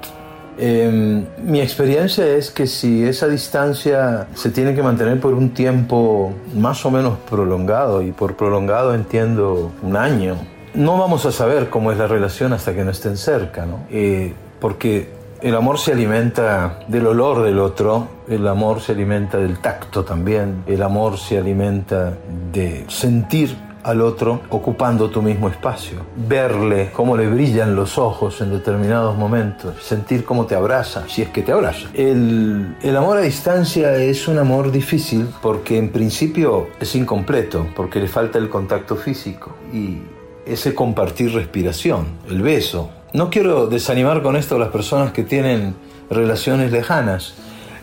Eh, 0.58 1.25
mi 1.43 1.60
experiencia 1.60 2.25
es 2.27 2.49
que 2.49 2.65
si 2.65 3.03
esa 3.03 3.27
distancia 3.27 4.27
se 4.36 4.51
tiene 4.51 4.73
que 4.73 4.82
mantener 4.82 5.19
por 5.19 5.34
un 5.34 5.49
tiempo 5.49 6.34
más 6.55 6.86
o 6.86 6.91
menos 6.91 7.17
prolongado, 7.29 8.01
y 8.01 8.13
por 8.13 8.38
prolongado 8.38 8.95
entiendo 8.95 9.73
un 9.82 9.97
año, 9.97 10.38
no 10.73 10.97
vamos 10.97 11.25
a 11.25 11.34
saber 11.34 11.69
cómo 11.69 11.91
es 11.91 11.97
la 11.97 12.08
relación 12.08 12.53
hasta 12.53 12.73
que 12.73 12.86
no 12.86 12.91
estén 12.91 13.17
cerca, 13.17 13.65
¿no? 13.65 13.82
Eh, 13.91 14.34
porque 14.62 15.18
el 15.41 15.56
amor 15.56 15.80
se 15.80 15.93
alimenta 15.93 16.80
del 16.88 17.08
olor 17.08 17.43
del 17.43 17.60
otro, 17.60 18.08
el 18.28 18.47
amor 18.47 18.82
se 18.82 18.91
alimenta 18.91 19.38
del 19.38 19.60
tacto 19.60 20.04
también, 20.04 20.63
el 20.67 20.82
amor 20.82 21.17
se 21.17 21.38
alimenta 21.38 22.17
de 22.52 22.86
sentir 22.89 23.56
al 23.84 24.02
otro 24.02 24.41
ocupando 24.49 25.10
tu 25.10 25.21
mismo 25.21 25.47
espacio, 25.47 25.99
verle 26.15 26.91
cómo 26.93 27.15
le 27.15 27.28
brillan 27.28 27.75
los 27.75 27.97
ojos 27.97 28.41
en 28.41 28.52
determinados 28.52 29.17
momentos, 29.17 29.82
sentir 29.82 30.25
cómo 30.25 30.45
te 30.45 30.56
abraza, 30.56 31.06
si 31.08 31.21
es 31.21 31.30
que 31.30 31.41
te 31.41 31.52
abraza. 31.52 31.88
El, 31.93 32.75
el 32.82 32.97
amor 32.97 33.17
a 33.17 33.21
distancia 33.21 33.95
es 33.95 34.28
un 34.28 34.38
amor 34.38 34.71
difícil 34.71 35.28
porque 35.41 35.78
en 35.78 35.89
principio 35.89 36.67
es 36.80 36.95
incompleto, 36.95 37.67
porque 37.75 37.99
le 37.99 38.08
falta 38.08 38.38
el 38.38 38.49
contacto 38.49 38.95
físico 38.95 39.56
y 39.73 39.99
ese 40.45 40.73
compartir 40.73 41.34
respiración, 41.34 42.08
el 42.28 42.41
beso. 42.41 42.89
No 43.13 43.29
quiero 43.29 43.67
desanimar 43.67 44.21
con 44.21 44.35
esto 44.35 44.55
a 44.55 44.59
las 44.59 44.69
personas 44.69 45.11
que 45.13 45.23
tienen 45.23 45.75
relaciones 46.09 46.71
lejanas, 46.71 47.33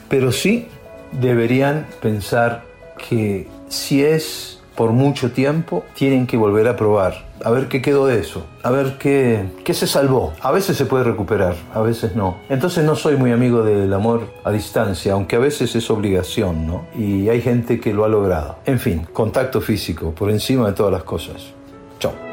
pero 0.08 0.30
sí 0.30 0.68
deberían 1.12 1.86
pensar 2.00 2.64
que 3.08 3.48
si 3.68 4.04
es 4.04 4.60
por 4.76 4.92
mucho 4.92 5.32
tiempo, 5.32 5.84
tienen 5.94 6.26
que 6.26 6.36
volver 6.36 6.68
a 6.68 6.76
probar, 6.76 7.26
a 7.42 7.50
ver 7.50 7.66
qué 7.66 7.80
quedó 7.80 8.06
de 8.06 8.20
eso, 8.20 8.46
a 8.62 8.70
ver 8.70 8.98
qué, 8.98 9.46
qué 9.64 9.72
se 9.72 9.86
salvó. 9.86 10.34
A 10.42 10.52
veces 10.52 10.76
se 10.76 10.84
puede 10.84 11.02
recuperar, 11.02 11.56
a 11.72 11.80
veces 11.80 12.14
no. 12.14 12.36
Entonces 12.50 12.84
no 12.84 12.94
soy 12.94 13.16
muy 13.16 13.32
amigo 13.32 13.62
del 13.62 13.92
amor 13.94 14.28
a 14.44 14.52
distancia, 14.52 15.14
aunque 15.14 15.36
a 15.36 15.40
veces 15.40 15.74
es 15.74 15.90
obligación, 15.90 16.66
¿no? 16.66 16.86
Y 16.94 17.30
hay 17.30 17.40
gente 17.40 17.80
que 17.80 17.94
lo 17.94 18.04
ha 18.04 18.08
logrado. 18.08 18.58
En 18.66 18.78
fin, 18.78 19.06
contacto 19.12 19.62
físico, 19.62 20.12
por 20.12 20.30
encima 20.30 20.66
de 20.66 20.74
todas 20.74 20.92
las 20.92 21.04
cosas. 21.04 21.54
Chao. 21.98 22.25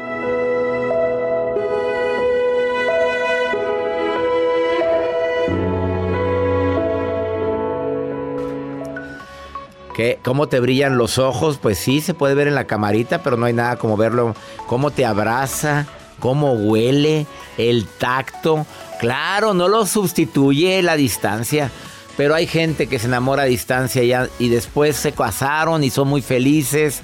¿Cómo 10.22 10.48
te 10.48 10.60
brillan 10.60 10.98
los 10.98 11.18
ojos? 11.18 11.58
Pues 11.58 11.78
sí, 11.78 12.00
se 12.00 12.14
puede 12.14 12.34
ver 12.34 12.48
en 12.48 12.54
la 12.54 12.66
camarita, 12.66 13.22
pero 13.22 13.36
no 13.36 13.46
hay 13.46 13.52
nada 13.52 13.76
como 13.76 13.96
verlo. 13.96 14.34
¿Cómo 14.66 14.90
te 14.90 15.04
abraza? 15.04 15.86
¿Cómo 16.18 16.52
huele? 16.54 17.26
El 17.58 17.86
tacto. 17.86 18.66
Claro, 18.98 19.54
no 19.54 19.68
lo 19.68 19.86
sustituye 19.86 20.82
la 20.82 20.96
distancia. 20.96 21.70
Pero 22.16 22.34
hay 22.34 22.46
gente 22.46 22.86
que 22.86 22.98
se 22.98 23.06
enamora 23.06 23.42
a 23.42 23.46
distancia 23.46 24.02
ya, 24.04 24.28
y 24.38 24.48
después 24.48 24.96
se 24.96 25.12
casaron 25.12 25.84
y 25.84 25.90
son 25.90 26.08
muy 26.08 26.22
felices. 26.22 27.02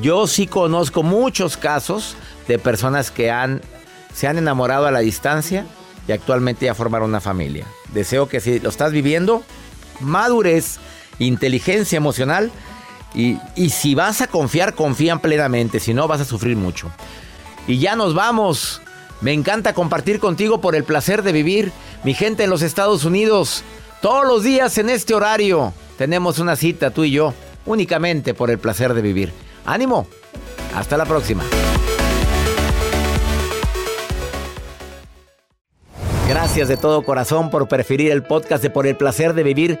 Yo 0.00 0.26
sí 0.26 0.46
conozco 0.46 1.02
muchos 1.02 1.56
casos 1.56 2.16
de 2.48 2.58
personas 2.58 3.10
que 3.10 3.30
han, 3.30 3.60
se 4.12 4.26
han 4.26 4.38
enamorado 4.38 4.86
a 4.86 4.90
la 4.90 5.00
distancia 5.00 5.66
y 6.08 6.12
actualmente 6.12 6.66
ya 6.66 6.74
formaron 6.74 7.10
una 7.10 7.20
familia. 7.20 7.66
Deseo 7.92 8.28
que 8.28 8.40
si 8.40 8.58
lo 8.58 8.68
estás 8.68 8.92
viviendo, 8.92 9.42
madurez, 10.00 10.78
inteligencia 11.18 11.96
emocional 11.96 12.50
y, 13.14 13.38
y 13.54 13.70
si 13.70 13.94
vas 13.94 14.20
a 14.20 14.26
confiar, 14.26 14.74
confían 14.74 15.20
plenamente, 15.20 15.80
si 15.80 15.94
no 15.94 16.08
vas 16.08 16.20
a 16.20 16.24
sufrir 16.24 16.56
mucho. 16.56 16.90
Y 17.66 17.78
ya 17.78 17.96
nos 17.96 18.14
vamos. 18.14 18.80
Me 19.20 19.32
encanta 19.32 19.72
compartir 19.72 20.18
contigo 20.20 20.60
por 20.60 20.74
el 20.74 20.84
placer 20.84 21.22
de 21.22 21.32
vivir. 21.32 21.72
Mi 22.02 22.14
gente 22.14 22.44
en 22.44 22.50
los 22.50 22.62
Estados 22.62 23.04
Unidos, 23.04 23.62
todos 24.02 24.26
los 24.26 24.42
días 24.42 24.76
en 24.76 24.90
este 24.90 25.14
horario, 25.14 25.72
tenemos 25.96 26.38
una 26.38 26.56
cita 26.56 26.90
tú 26.90 27.04
y 27.04 27.12
yo, 27.12 27.32
únicamente 27.64 28.34
por 28.34 28.50
el 28.50 28.58
placer 28.58 28.92
de 28.92 29.00
vivir. 29.00 29.32
¡Ánimo! 29.64 30.06
Hasta 30.74 30.96
la 30.96 31.06
próxima. 31.06 31.44
Gracias 36.28 36.68
de 36.68 36.76
todo 36.76 37.02
corazón 37.02 37.50
por 37.50 37.68
preferir 37.68 38.10
el 38.10 38.24
podcast 38.24 38.62
de 38.62 38.70
Por 38.70 38.86
el 38.86 38.96
placer 38.96 39.34
de 39.34 39.42
vivir 39.42 39.80